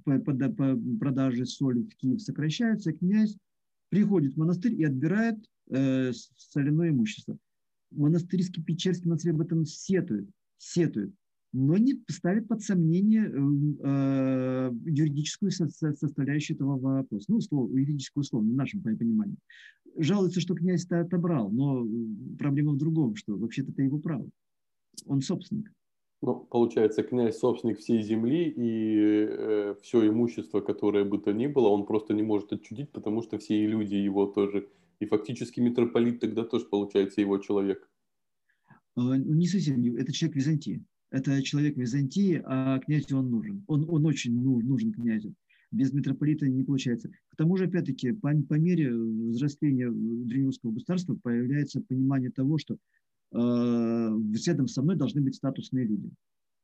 продажи 0.05 1.45
соли 1.45 1.81
в 1.81 1.95
Киев 1.97 2.21
сокращаются, 2.21 2.93
князь 2.93 3.37
приходит 3.89 4.33
в 4.33 4.37
монастырь 4.37 4.73
и 4.73 4.85
отбирает 4.85 5.37
э, 5.69 6.11
соляное 6.37 6.89
имущество. 6.89 7.37
Монастырский 7.91 8.63
Печерский 8.63 9.07
монастырь 9.07 9.33
об 9.33 9.41
этом 9.41 9.65
сетует, 9.65 10.29
сетует 10.57 11.13
но 11.53 11.77
не 11.77 12.01
ставит 12.07 12.47
под 12.47 12.61
сомнение 12.61 13.25
э, 13.25 14.71
юридическую 14.85 15.51
составляющую 15.51 16.55
этого 16.55 16.77
вопроса. 16.77 17.25
Ну, 17.27 17.37
услов, 17.37 17.69
юридическую 17.71 18.21
условно, 18.21 18.51
в 18.51 18.55
нашем 18.55 18.81
понимании. 18.81 19.37
Жалуется, 19.97 20.39
что 20.39 20.55
князь 20.55 20.85
это 20.85 21.01
отобрал, 21.01 21.49
но 21.51 21.85
проблема 22.39 22.71
в 22.73 22.77
другом, 22.77 23.15
что 23.15 23.35
вообще-то 23.35 23.71
это 23.71 23.81
его 23.81 23.99
право. 23.99 24.29
Он 25.05 25.21
собственник. 25.21 25.71
Ну, 26.21 26.35
получается, 26.35 27.03
князь 27.03 27.39
собственник 27.39 27.79
всей 27.79 28.01
земли, 28.01 28.47
и 28.55 29.25
э, 29.27 29.75
все 29.81 30.07
имущество, 30.07 30.61
которое 30.61 31.03
бы 31.03 31.17
то 31.17 31.33
ни 31.33 31.47
было, 31.47 31.67
он 31.67 31.85
просто 31.85 32.13
не 32.13 32.21
может 32.21 32.53
отчудить, 32.53 32.91
потому 32.91 33.23
что 33.23 33.39
все 33.39 33.65
люди 33.65 33.95
его 33.95 34.27
тоже. 34.27 34.69
И 34.99 35.05
фактически 35.05 35.59
митрополит 35.59 36.19
тогда 36.19 36.45
тоже, 36.45 36.65
получается, 36.65 37.21
его 37.21 37.39
человек. 37.39 37.89
Э, 38.95 39.01
не 39.17 39.47
совсем, 39.47 39.83
это 39.97 40.13
человек 40.13 40.37
Византии 40.37 40.85
это 41.11 41.41
человек 41.43 41.77
Византии, 41.77 42.41
а 42.45 42.79
князю 42.79 43.17
он 43.17 43.29
нужен. 43.29 43.63
Он, 43.67 43.85
он 43.89 44.05
очень 44.05 44.33
нужен 44.41 44.93
князю. 44.93 45.33
Без 45.71 45.93
митрополита 45.93 46.47
не 46.47 46.63
получается. 46.63 47.09
К 47.29 47.35
тому 47.35 47.55
же, 47.57 47.65
опять-таки, 47.65 48.11
по, 48.11 48.31
по 48.49 48.55
мере 48.55 48.93
взросления 48.93 49.89
древнерусского 49.89 50.71
государства 50.71 51.15
появляется 51.21 51.81
понимание 51.81 52.31
того, 52.31 52.57
что 52.57 52.75
э, 52.75 52.77
рядом 54.45 54.67
со 54.67 54.81
мной 54.81 54.95
должны 54.95 55.21
быть 55.21 55.35
статусные 55.35 55.85
люди. 55.85 56.11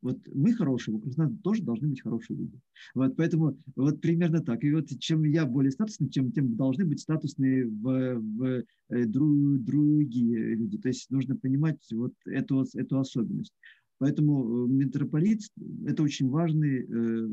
Вот 0.01 0.19
мы 0.33 0.53
хорошие, 0.53 0.93
вокруг 0.93 1.17
нас 1.17 1.31
тоже 1.43 1.63
должны 1.63 1.87
быть 1.87 2.01
хорошие 2.01 2.37
люди. 2.37 2.59
Вот 2.93 3.15
поэтому 3.15 3.57
вот 3.75 3.99
примерно 3.99 4.41
так. 4.41 4.63
И 4.63 4.71
вот 4.71 4.87
чем 4.99 5.23
я 5.23 5.45
более 5.45 5.71
статусный, 5.71 6.09
чем 6.09 6.31
тем 6.31 6.55
должны 6.55 6.85
быть 6.85 6.99
статусные 6.99 7.65
в, 7.65 8.19
в 8.19 8.63
э, 8.89 9.05
дру, 9.05 9.57
другие 9.57 10.55
люди. 10.55 10.77
То 10.77 10.89
есть 10.89 11.09
нужно 11.09 11.35
понимать 11.35 11.79
вот 11.91 12.13
эту, 12.25 12.65
эту 12.75 12.99
особенность. 12.99 13.53
Поэтому 13.99 14.65
э, 14.65 14.69
митрополит– 14.69 15.41
это 15.87 16.03
очень 16.03 16.29
важный, 16.29 16.83
э, 16.83 17.27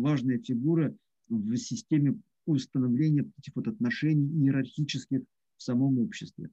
важная 0.00 0.38
фигура 0.38 0.94
в 1.28 1.56
системе 1.56 2.18
установления 2.46 3.30
этих 3.38 3.54
вот 3.54 3.68
отношений 3.68 4.26
иерархических 4.44 5.20
в 5.56 5.62
самом 5.62 5.98
обществе. 5.98 6.50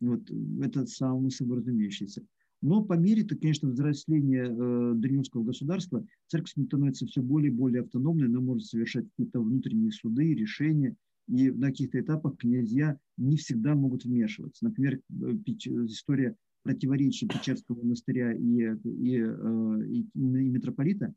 Вот 0.00 0.22
это 0.62 0.86
само 0.86 1.30
собой 1.30 1.58
разумеющееся. 1.58 2.24
Но 2.62 2.82
по 2.82 2.94
мере, 2.94 3.24
то, 3.24 3.36
конечно, 3.36 3.68
взросления 3.68 4.44
э, 4.44 4.92
древнерусского 4.94 5.44
государства, 5.44 6.06
церковь 6.28 6.52
становится 6.52 7.06
все 7.06 7.22
более 7.22 7.52
и 7.52 7.54
более 7.54 7.82
автономной, 7.82 8.26
она 8.26 8.40
может 8.40 8.66
совершать 8.66 9.06
какие-то 9.10 9.40
внутренние 9.40 9.92
суды, 9.92 10.34
решения, 10.34 10.96
и 11.28 11.50
на 11.50 11.68
каких-то 11.68 12.00
этапах 12.00 12.38
князья 12.38 12.98
не 13.16 13.36
всегда 13.36 13.74
могут 13.74 14.04
вмешиваться. 14.04 14.64
Например, 14.64 15.00
история 15.10 16.36
противоречий 16.66 17.28
Печерского 17.28 17.80
монастыря 17.80 18.32
и, 18.32 18.76
и, 18.84 19.20
э, 19.20 19.86
и, 19.88 20.00
и 20.00 20.18
митрополита, 20.18 21.14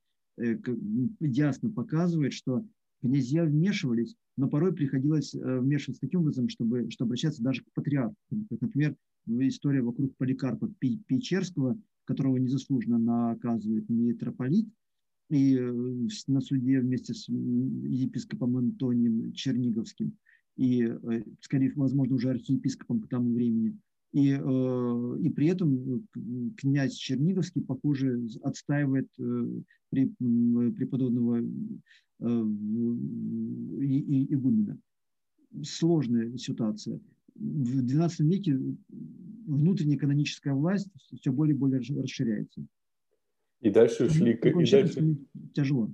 ясно 1.20 1.70
показывает, 1.72 2.34
что 2.34 2.64
князья 3.02 3.44
вмешивались, 3.44 4.16
но 4.38 4.48
порой 4.48 4.74
приходилось 4.74 5.34
вмешиваться 5.34 6.00
таким 6.00 6.22
образом, 6.22 6.48
чтобы, 6.48 6.90
чтобы 6.92 7.10
обращаться 7.10 7.44
даже 7.44 7.62
к 7.64 7.74
патриарху. 7.74 8.16
Например, 8.62 8.96
история 9.28 9.82
вокруг 9.82 10.16
Поликарпа 10.16 10.72
Печерского, 10.80 11.78
которого 12.06 12.38
незаслуженно 12.38 13.00
наказывает 13.00 13.90
митрополит, 13.90 14.70
и 15.30 15.60
на 16.28 16.40
суде 16.40 16.80
вместе 16.80 17.14
с 17.14 17.28
епископом 17.28 18.56
Антонием 18.56 19.34
Черниговским, 19.34 20.18
и, 20.56 20.90
скорее, 21.42 21.74
возможно, 21.76 22.16
уже 22.16 22.30
архиепископом 22.30 23.02
к 23.02 23.10
тому 23.10 23.34
времени– 23.34 23.78
и, 24.12 24.32
э, 24.32 25.18
и 25.22 25.30
при 25.30 25.48
этом 25.50 26.08
князь 26.58 26.96
Черниговский, 26.96 27.62
похоже, 27.62 28.20
отстаивает 28.44 29.08
э, 29.20 29.46
преподобного 29.92 31.38
э, 31.38 31.44
игумена. 34.30 34.78
Сложная 35.64 36.36
ситуация. 36.38 37.00
В 37.36 37.86
XII 37.86 38.10
веке 38.20 38.58
внутренняя 39.46 39.98
каноническая 39.98 40.54
власть 40.54 40.90
все 41.20 41.32
более 41.32 41.56
и 41.56 41.58
более 41.58 41.80
расширяется. 41.80 42.66
И 43.62 43.70
дальше 43.70 44.10
шли... 44.10 44.34
И 44.34 44.72
дальше, 44.72 45.18
тяжело. 45.54 45.92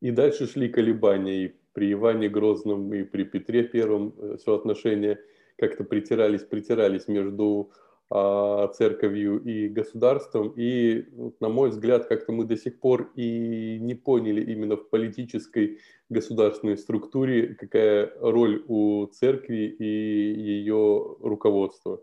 И 0.00 0.10
дальше 0.10 0.46
шли 0.46 0.68
колебания 0.68 1.46
и 1.46 1.54
при 1.72 1.92
Иване 1.92 2.28
Грозном, 2.30 2.92
и 2.94 3.02
при 3.04 3.24
Петре 3.24 3.62
Первом 3.64 4.14
соотношения– 4.38 5.18
как-то 5.56 5.84
притирались, 5.84 6.44
притирались 6.44 7.08
между 7.08 7.72
а, 8.08 8.68
церковью 8.68 9.42
и 9.42 9.68
государством. 9.68 10.52
И, 10.56 11.06
на 11.40 11.48
мой 11.48 11.70
взгляд, 11.70 12.06
как-то 12.06 12.32
мы 12.32 12.44
до 12.44 12.56
сих 12.56 12.78
пор 12.78 13.10
и 13.16 13.78
не 13.80 13.94
поняли 13.94 14.52
именно 14.52 14.76
в 14.76 14.88
политической 14.90 15.80
государственной 16.08 16.78
структуре, 16.78 17.54
какая 17.54 18.12
роль 18.20 18.64
у 18.68 19.06
церкви 19.06 19.74
и 19.78 19.84
ее 19.84 21.16
руководства. 21.20 22.00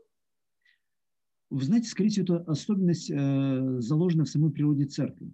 Вы 1.50 1.64
знаете, 1.64 1.88
скорее 1.88 2.10
всего, 2.10 2.38
это 2.38 2.52
особенность 2.52 3.10
э, 3.10 3.80
заложена 3.80 4.26
в 4.26 4.30
самой 4.30 4.52
природе 4.52 4.86
церкви. 4.86 5.32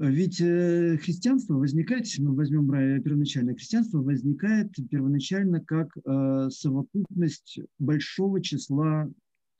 Ведь 0.00 0.40
э, 0.40 0.96
христианство 0.96 1.56
возникает, 1.56 2.06
если 2.06 2.22
мы 2.22 2.34
возьмем 2.34 2.66
первоначальное 3.02 3.54
христианство, 3.54 3.98
возникает 3.98 4.72
первоначально 4.90 5.60
как 5.62 5.94
э, 5.94 6.48
совокупность 6.50 7.60
большого 7.78 8.40
числа 8.40 9.10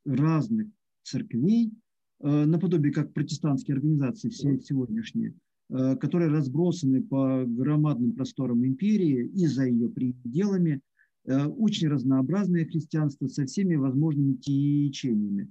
разных 0.07 0.69
церквей, 1.03 1.73
э, 2.21 2.45
наподобие 2.47 2.91
как 2.91 3.13
протестантские 3.13 3.75
организации 3.75 4.31
сегодняшние, 4.31 5.35
которые 5.69 6.31
разбросаны 6.31 7.03
по 7.03 7.45
громадным 7.47 8.15
просторам 8.15 8.65
империи 8.65 9.27
и 9.27 9.47
за 9.47 9.67
ее 9.67 9.91
пределами, 9.91 10.81
очень 11.25 11.89
разнообразное 11.89 12.65
христианство 12.65 13.29
со 13.29 13.45
всеми 13.45 13.77
возможными 13.77 14.35
течениями. 14.35 15.49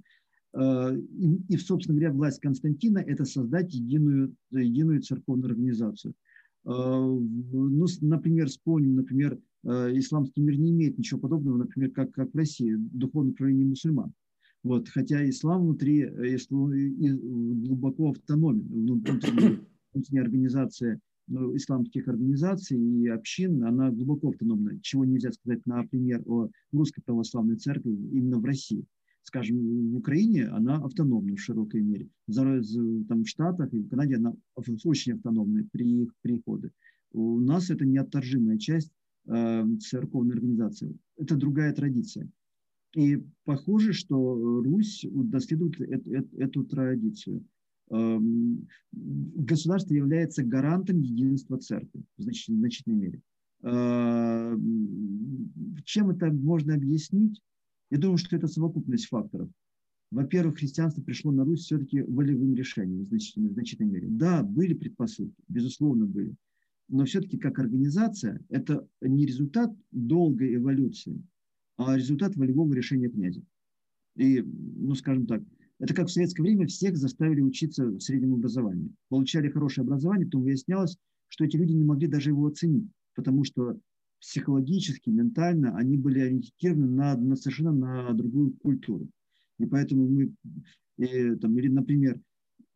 Э, 0.52 0.96
и, 1.48 1.56
собственно 1.56 1.98
говоря, 1.98 2.12
власть 2.12 2.40
Константина– 2.40 2.98
это 3.06 3.24
создать 3.24 3.72
единую, 3.72 4.34
единую 4.50 5.02
церковную 5.02 5.50
организацию. 5.50 6.14
Э, 6.64 6.70
ну, 6.70 7.86
например, 8.00 8.48
вспомним, 8.48 8.96
например, 8.96 9.38
э, 9.64 9.98
исламский 9.98 10.40
мир 10.40 10.58
не 10.58 10.72
имеет 10.72 10.98
ничего 10.98 11.20
подобного, 11.20 11.58
например, 11.58 11.90
как, 11.92 12.12
как 12.12 12.32
в 12.32 12.36
России, 12.36 12.74
духовное 12.76 13.32
управление 13.32 13.66
мусульман. 13.66 14.12
Вот, 14.62 14.90
хотя 14.90 15.26
ислам 15.26 15.62
внутри 15.62 16.06
глубоко 16.46 18.10
автономен, 18.10 18.60
внутренняя 18.68 20.22
организация 20.22 21.00
ну, 21.28 21.56
исламских 21.56 22.08
организаций 22.08 22.78
и 22.78 23.06
общин, 23.06 23.64
она 23.64 23.90
глубоко 23.90 24.28
автономна, 24.28 24.78
чего 24.82 25.06
нельзя 25.06 25.32
сказать, 25.32 25.64
например, 25.64 26.22
о 26.26 26.50
русской 26.72 27.00
православной 27.00 27.56
церкви 27.56 27.90
именно 27.90 28.38
в 28.38 28.44
России 28.44 28.84
скажем, 29.22 29.92
в 29.92 29.96
Украине 29.96 30.46
она 30.48 30.76
автономна 30.76 31.34
в 31.34 31.40
широкой 31.40 31.82
мере. 31.82 32.08
Там 32.34 33.24
в 33.24 33.28
Штатах 33.28 33.72
и 33.72 33.78
в 33.78 33.88
Канаде 33.88 34.16
она 34.16 34.34
очень 34.84 35.14
автономная 35.14 35.66
при 35.70 36.02
их 36.02 36.14
приходе. 36.22 36.70
У 37.12 37.40
нас 37.40 37.70
это 37.70 37.84
неотторжимая 37.84 38.58
часть 38.58 38.92
э, 39.26 39.64
церковной 39.80 40.34
организации. 40.34 40.96
Это 41.16 41.36
другая 41.36 41.72
традиция. 41.72 42.28
И 42.94 43.22
похоже, 43.44 43.92
что 43.92 44.62
Русь 44.62 45.04
доследует 45.10 45.80
эту, 45.80 46.10
эту, 46.12 46.36
эту 46.38 46.64
традицию. 46.64 47.44
Эм, 47.90 48.66
государство 48.92 49.94
является 49.94 50.44
гарантом 50.44 51.00
единства 51.00 51.58
церкви 51.58 52.02
в 52.16 52.22
значительной 52.22 52.96
мере. 52.96 53.20
Эм, 53.62 55.52
чем 55.84 56.10
это 56.10 56.32
можно 56.32 56.74
объяснить? 56.74 57.40
Я 57.90 57.98
думаю, 57.98 58.18
что 58.18 58.36
это 58.36 58.46
совокупность 58.46 59.06
факторов. 59.06 59.50
Во-первых, 60.10 60.58
христианство 60.58 61.02
пришло 61.02 61.30
на 61.30 61.44
Русь 61.44 61.64
все-таки 61.64 62.02
волевым 62.02 62.54
решением 62.54 63.04
в 63.04 63.08
значительной, 63.08 63.50
в 63.50 63.52
значительной 63.52 63.90
мере. 63.90 64.08
Да, 64.10 64.42
были 64.42 64.74
предпосылки, 64.74 65.40
безусловно, 65.48 66.06
были. 66.06 66.34
Но 66.88 67.04
все-таки 67.04 67.38
как 67.38 67.58
организация 67.60 68.40
это 68.48 68.86
не 69.00 69.24
результат 69.24 69.72
долгой 69.92 70.56
эволюции, 70.56 71.22
а 71.76 71.96
результат 71.96 72.36
волевого 72.36 72.72
решения 72.74 73.08
князя. 73.08 73.42
И, 74.16 74.42
ну, 74.42 74.94
скажем 74.96 75.26
так, 75.26 75.42
это 75.78 75.94
как 75.94 76.08
в 76.08 76.12
советское 76.12 76.42
время 76.42 76.66
всех 76.66 76.96
заставили 76.96 77.40
учиться 77.40 77.86
в 77.86 78.00
среднем 78.00 78.34
образовании. 78.34 78.92
Получали 79.08 79.48
хорошее 79.48 79.84
образование, 79.84 80.26
потом 80.26 80.42
выяснялось, 80.42 80.98
что 81.28 81.44
эти 81.44 81.56
люди 81.56 81.72
не 81.72 81.84
могли 81.84 82.08
даже 82.08 82.30
его 82.30 82.46
оценить, 82.46 82.90
потому 83.14 83.44
что 83.44 83.78
психологически, 84.20 85.10
ментально 85.10 85.76
они 85.76 85.96
были 85.96 86.20
ориентированы 86.20 86.86
на, 86.86 87.16
на 87.16 87.36
совершенно 87.36 87.72
на 87.72 88.12
другую 88.12 88.52
культуру. 88.52 89.08
И 89.58 89.66
поэтому 89.66 90.08
мы, 90.08 90.34
и, 90.98 91.34
там, 91.36 91.58
или, 91.58 91.68
например, 91.68 92.20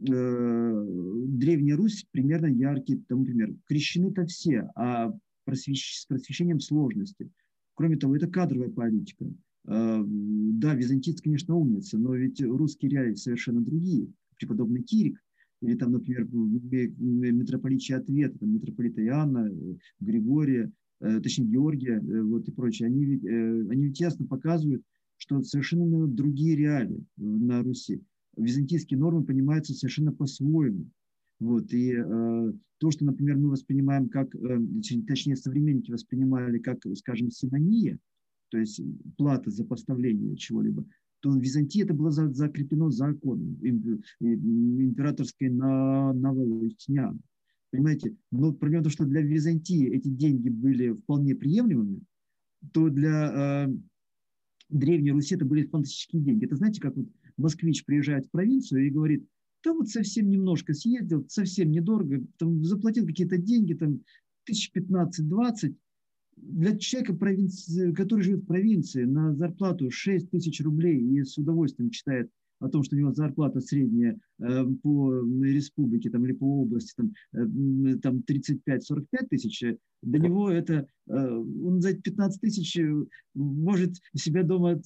э, 0.00 0.84
Древняя 1.28 1.76
Русь 1.76 2.06
примерно 2.10 2.46
яркий, 2.46 2.96
там, 3.08 3.20
например, 3.20 3.54
крещены-то 3.66 4.26
все, 4.26 4.70
а 4.74 5.12
просвещ, 5.44 6.00
с 6.00 6.06
просвещением 6.06 6.60
сложности. 6.60 7.30
Кроме 7.74 7.96
того, 7.96 8.16
это 8.16 8.26
кадровая 8.26 8.70
политика. 8.70 9.26
Э, 9.66 10.02
да, 10.04 10.74
византийцы, 10.74 11.22
конечно, 11.22 11.56
умницы, 11.56 11.98
но 11.98 12.14
ведь 12.14 12.42
русские 12.42 12.90
реалии 12.90 13.14
совершенно 13.14 13.60
другие. 13.60 14.08
Преподобный 14.36 14.82
Кирик, 14.82 15.22
или 15.62 15.74
там, 15.76 15.92
например, 15.92 16.26
митрополичий 16.26 17.94
ответ, 17.94 18.38
там, 18.38 18.52
митрополита 18.52 19.02
Иоанна, 19.02 19.50
Григория, 20.00 20.64
Э, 20.66 20.83
точнее 21.20 21.46
Георгия 21.46 22.00
э, 22.00 22.22
вот, 22.22 22.48
и 22.48 22.52
прочее, 22.52 22.86
они 22.86 23.04
ведь, 23.04 23.24
э, 23.24 23.66
они 23.70 23.86
ведь 23.86 24.00
ясно 24.00 24.26
показывают, 24.26 24.82
что 25.16 25.42
совершенно 25.42 26.06
другие 26.06 26.56
реалии 26.56 27.04
на 27.16 27.62
Руси. 27.62 28.02
Византийские 28.36 28.98
нормы 28.98 29.24
понимаются 29.24 29.74
совершенно 29.74 30.12
по-своему. 30.12 30.90
Вот, 31.40 31.72
и 31.72 31.92
э, 31.92 32.52
то, 32.78 32.90
что, 32.90 33.04
например, 33.04 33.36
мы 33.36 33.50
воспринимаем 33.50 34.08
как, 34.08 34.34
э, 34.34 34.60
точнее, 35.06 35.36
современники 35.36 35.90
воспринимали 35.90 36.58
как, 36.58 36.78
скажем, 36.96 37.30
синония, 37.30 37.98
то 38.50 38.58
есть 38.58 38.80
плата 39.16 39.50
за 39.50 39.64
поставление 39.64 40.36
чего-либо, 40.36 40.86
то 41.20 41.30
в 41.30 41.40
Византии 41.40 41.82
это 41.82 41.94
было 41.94 42.10
закреплено 42.10 42.90
законом 42.90 43.56
императорской 44.20 45.48
на, 45.48 46.12
новолатинян. 46.12 47.20
Понимаете? 47.74 48.14
Но 48.30 48.52
в 48.52 48.58
том, 48.58 48.88
что 48.88 49.04
для 49.04 49.20
Византии 49.20 49.88
эти 49.88 50.06
деньги 50.06 50.48
были 50.48 50.92
вполне 50.92 51.34
приемлемыми, 51.34 52.02
то 52.72 52.88
для 52.88 53.66
э, 53.66 53.74
Древней 54.68 55.10
Руси 55.10 55.34
это 55.34 55.44
были 55.44 55.66
фантастические 55.66 56.22
деньги. 56.22 56.44
Это 56.44 56.54
знаете, 56.54 56.80
как 56.80 56.94
вот 56.94 57.08
москвич 57.36 57.84
приезжает 57.84 58.26
в 58.26 58.30
провинцию 58.30 58.86
и 58.86 58.90
говорит, 58.90 59.26
да 59.64 59.72
вот 59.72 59.88
совсем 59.88 60.30
немножко 60.30 60.72
съездил, 60.72 61.26
совсем 61.28 61.72
недорого, 61.72 62.24
там 62.38 62.62
заплатил 62.62 63.08
какие-то 63.08 63.38
деньги, 63.38 63.74
там 63.74 64.04
тысяч 64.44 64.70
15-20. 64.72 65.74
Для 66.36 66.78
человека, 66.78 67.14
провинции, 67.14 67.92
который 67.92 68.20
живет 68.20 68.44
в 68.44 68.46
провинции, 68.46 69.02
на 69.02 69.34
зарплату 69.34 69.90
6 69.90 70.30
тысяч 70.30 70.60
рублей 70.60 71.00
и 71.00 71.24
с 71.24 71.36
удовольствием 71.38 71.90
читает 71.90 72.30
о 72.64 72.68
том, 72.70 72.82
что 72.82 72.96
у 72.96 72.98
него 72.98 73.12
зарплата 73.12 73.60
средняя 73.60 74.18
э, 74.38 74.64
по 74.82 75.12
республике 75.42 76.10
там, 76.10 76.24
или 76.24 76.32
по 76.32 76.62
области 76.62 76.94
там, 76.96 77.12
э, 77.32 77.98
там 77.98 78.24
35-45 78.26 79.06
тысяч, 79.28 79.62
э, 79.62 79.76
для 80.02 80.18
него 80.18 80.50
это, 80.50 80.86
он 81.06 81.80
за 81.80 81.94
15 81.94 82.40
тысяч 82.40 82.78
может 83.34 83.94
себя 84.14 84.42
дома 84.42 84.72
от, 84.72 84.84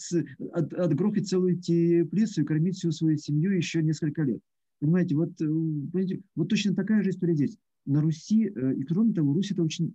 от, 0.52 0.72
отгрохать 0.74 1.28
целую 1.28 1.58
теплицу 1.58 2.42
и 2.42 2.44
кормить 2.44 2.76
всю 2.76 2.92
свою 2.92 3.16
семью 3.16 3.50
еще 3.50 3.82
несколько 3.82 4.22
лет. 4.22 4.40
Понимаете, 4.78 5.16
вот, 5.16 5.36
понимаете, 5.36 6.20
вот 6.36 6.48
точно 6.48 6.76
такая 6.76 7.02
же 7.02 7.10
история 7.10 7.34
здесь. 7.34 7.58
На 7.84 8.00
Руси, 8.00 8.44
и 8.44 8.84
кроме 8.84 9.12
того, 9.12 9.32
Русь 9.32 9.50
это 9.50 9.64
очень, 9.64 9.92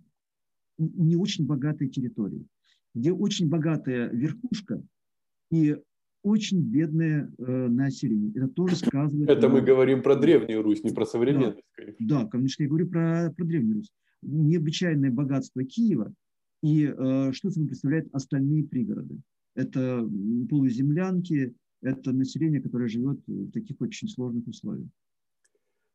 не 0.77 1.15
очень 1.15 1.45
богатая 1.45 1.87
территория, 1.87 2.43
где 2.93 3.13
очень 3.13 3.47
богатая 3.47 4.09
верхушка, 4.09 4.83
и 5.51 5.77
очень 6.23 6.61
бедное 6.61 7.31
э, 7.37 7.67
население. 7.67 8.31
Это 8.35 8.47
тоже 8.47 8.75
сказывается. 8.77 9.31
Это 9.31 9.49
мы 9.49 9.61
говорим 9.61 10.01
про 10.01 10.15
Древнюю 10.15 10.63
Русь, 10.63 10.83
не 10.83 10.91
про 10.91 11.05
современность. 11.05 11.61
Да, 11.99 12.21
да 12.21 12.27
конечно, 12.27 12.63
я 12.63 12.69
говорю 12.69 12.87
про, 12.87 13.31
про 13.35 13.45
Древнюю 13.45 13.77
Русь. 13.77 13.91
Необычайное 14.21 15.11
богатство 15.11 15.63
Киева 15.63 16.13
и 16.63 16.85
э, 16.85 17.31
что 17.33 17.51
собой 17.51 17.67
представляют 17.67 18.07
остальные 18.13 18.63
пригороды. 18.63 19.19
Это 19.55 20.09
полуземлянки, 20.49 21.53
это 21.81 22.13
население, 22.13 22.61
которое 22.61 22.87
живет 22.87 23.19
в 23.27 23.51
таких 23.51 23.79
очень 23.81 24.07
сложных 24.07 24.47
условиях. 24.47 24.87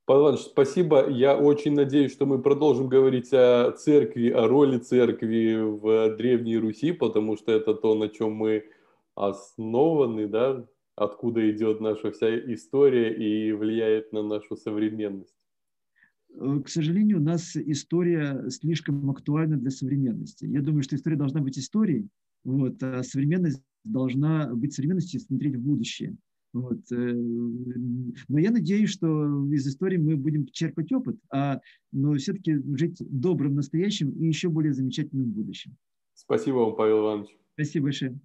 Павел 0.04 0.22
Иванович, 0.22 0.44
спасибо. 0.44 1.10
Я 1.10 1.36
очень 1.36 1.74
надеюсь, 1.74 2.12
что 2.12 2.24
мы 2.24 2.40
продолжим 2.40 2.88
говорить 2.88 3.30
о 3.32 3.72
церкви, 3.72 4.28
о 4.30 4.46
роли 4.46 4.78
церкви 4.78 5.56
в 5.60 6.16
Древней 6.16 6.56
Руси, 6.56 6.92
потому 6.92 7.36
что 7.36 7.52
это 7.52 7.74
то, 7.74 7.94
на 7.94 8.08
чем 8.08 8.32
мы 8.32 8.64
основаны, 9.18 10.28
да, 10.28 10.66
откуда 10.94 11.50
идет 11.50 11.80
наша 11.80 12.10
вся 12.10 12.38
история 12.52 13.14
и 13.14 13.52
влияет 13.52 14.12
на 14.12 14.22
нашу 14.22 14.56
современность. 14.56 15.36
Э, 16.34 16.60
к 16.64 16.68
сожалению, 16.68 17.18
у 17.18 17.22
нас 17.22 17.56
история 17.56 18.48
слишком 18.50 19.10
актуальна 19.10 19.56
для 19.56 19.70
современности. 19.70 20.44
Я 20.44 20.62
думаю, 20.62 20.82
что 20.82 20.96
история 20.96 21.16
должна 21.16 21.40
быть 21.40 21.58
историей, 21.58 22.08
вот, 22.44 22.82
а 22.82 23.02
современность 23.02 23.62
должна 23.84 24.52
быть 24.54 24.74
современностью 24.74 25.20
и 25.20 25.22
смотреть 25.22 25.56
в 25.56 25.60
будущее. 25.60 26.16
Вот. 26.52 26.80
Э, 26.92 27.12
но 28.28 28.38
я 28.38 28.50
надеюсь, 28.50 28.90
что 28.90 29.46
из 29.52 29.66
истории 29.66 29.98
мы 29.98 30.16
будем 30.16 30.46
черпать 30.46 30.92
опыт, 30.92 31.16
а, 31.30 31.60
но 31.92 32.14
все-таки 32.14 32.56
жить 32.76 32.96
добрым 33.00 33.54
настоящим 33.54 34.10
и 34.10 34.26
еще 34.26 34.48
более 34.48 34.72
замечательным 34.72 35.30
будущим. 35.30 35.76
Спасибо 36.14 36.56
вам, 36.56 36.76
Павел 36.76 37.00
Иванович. 37.00 37.36
Спасибо 37.54 37.84
большое. 37.84 38.18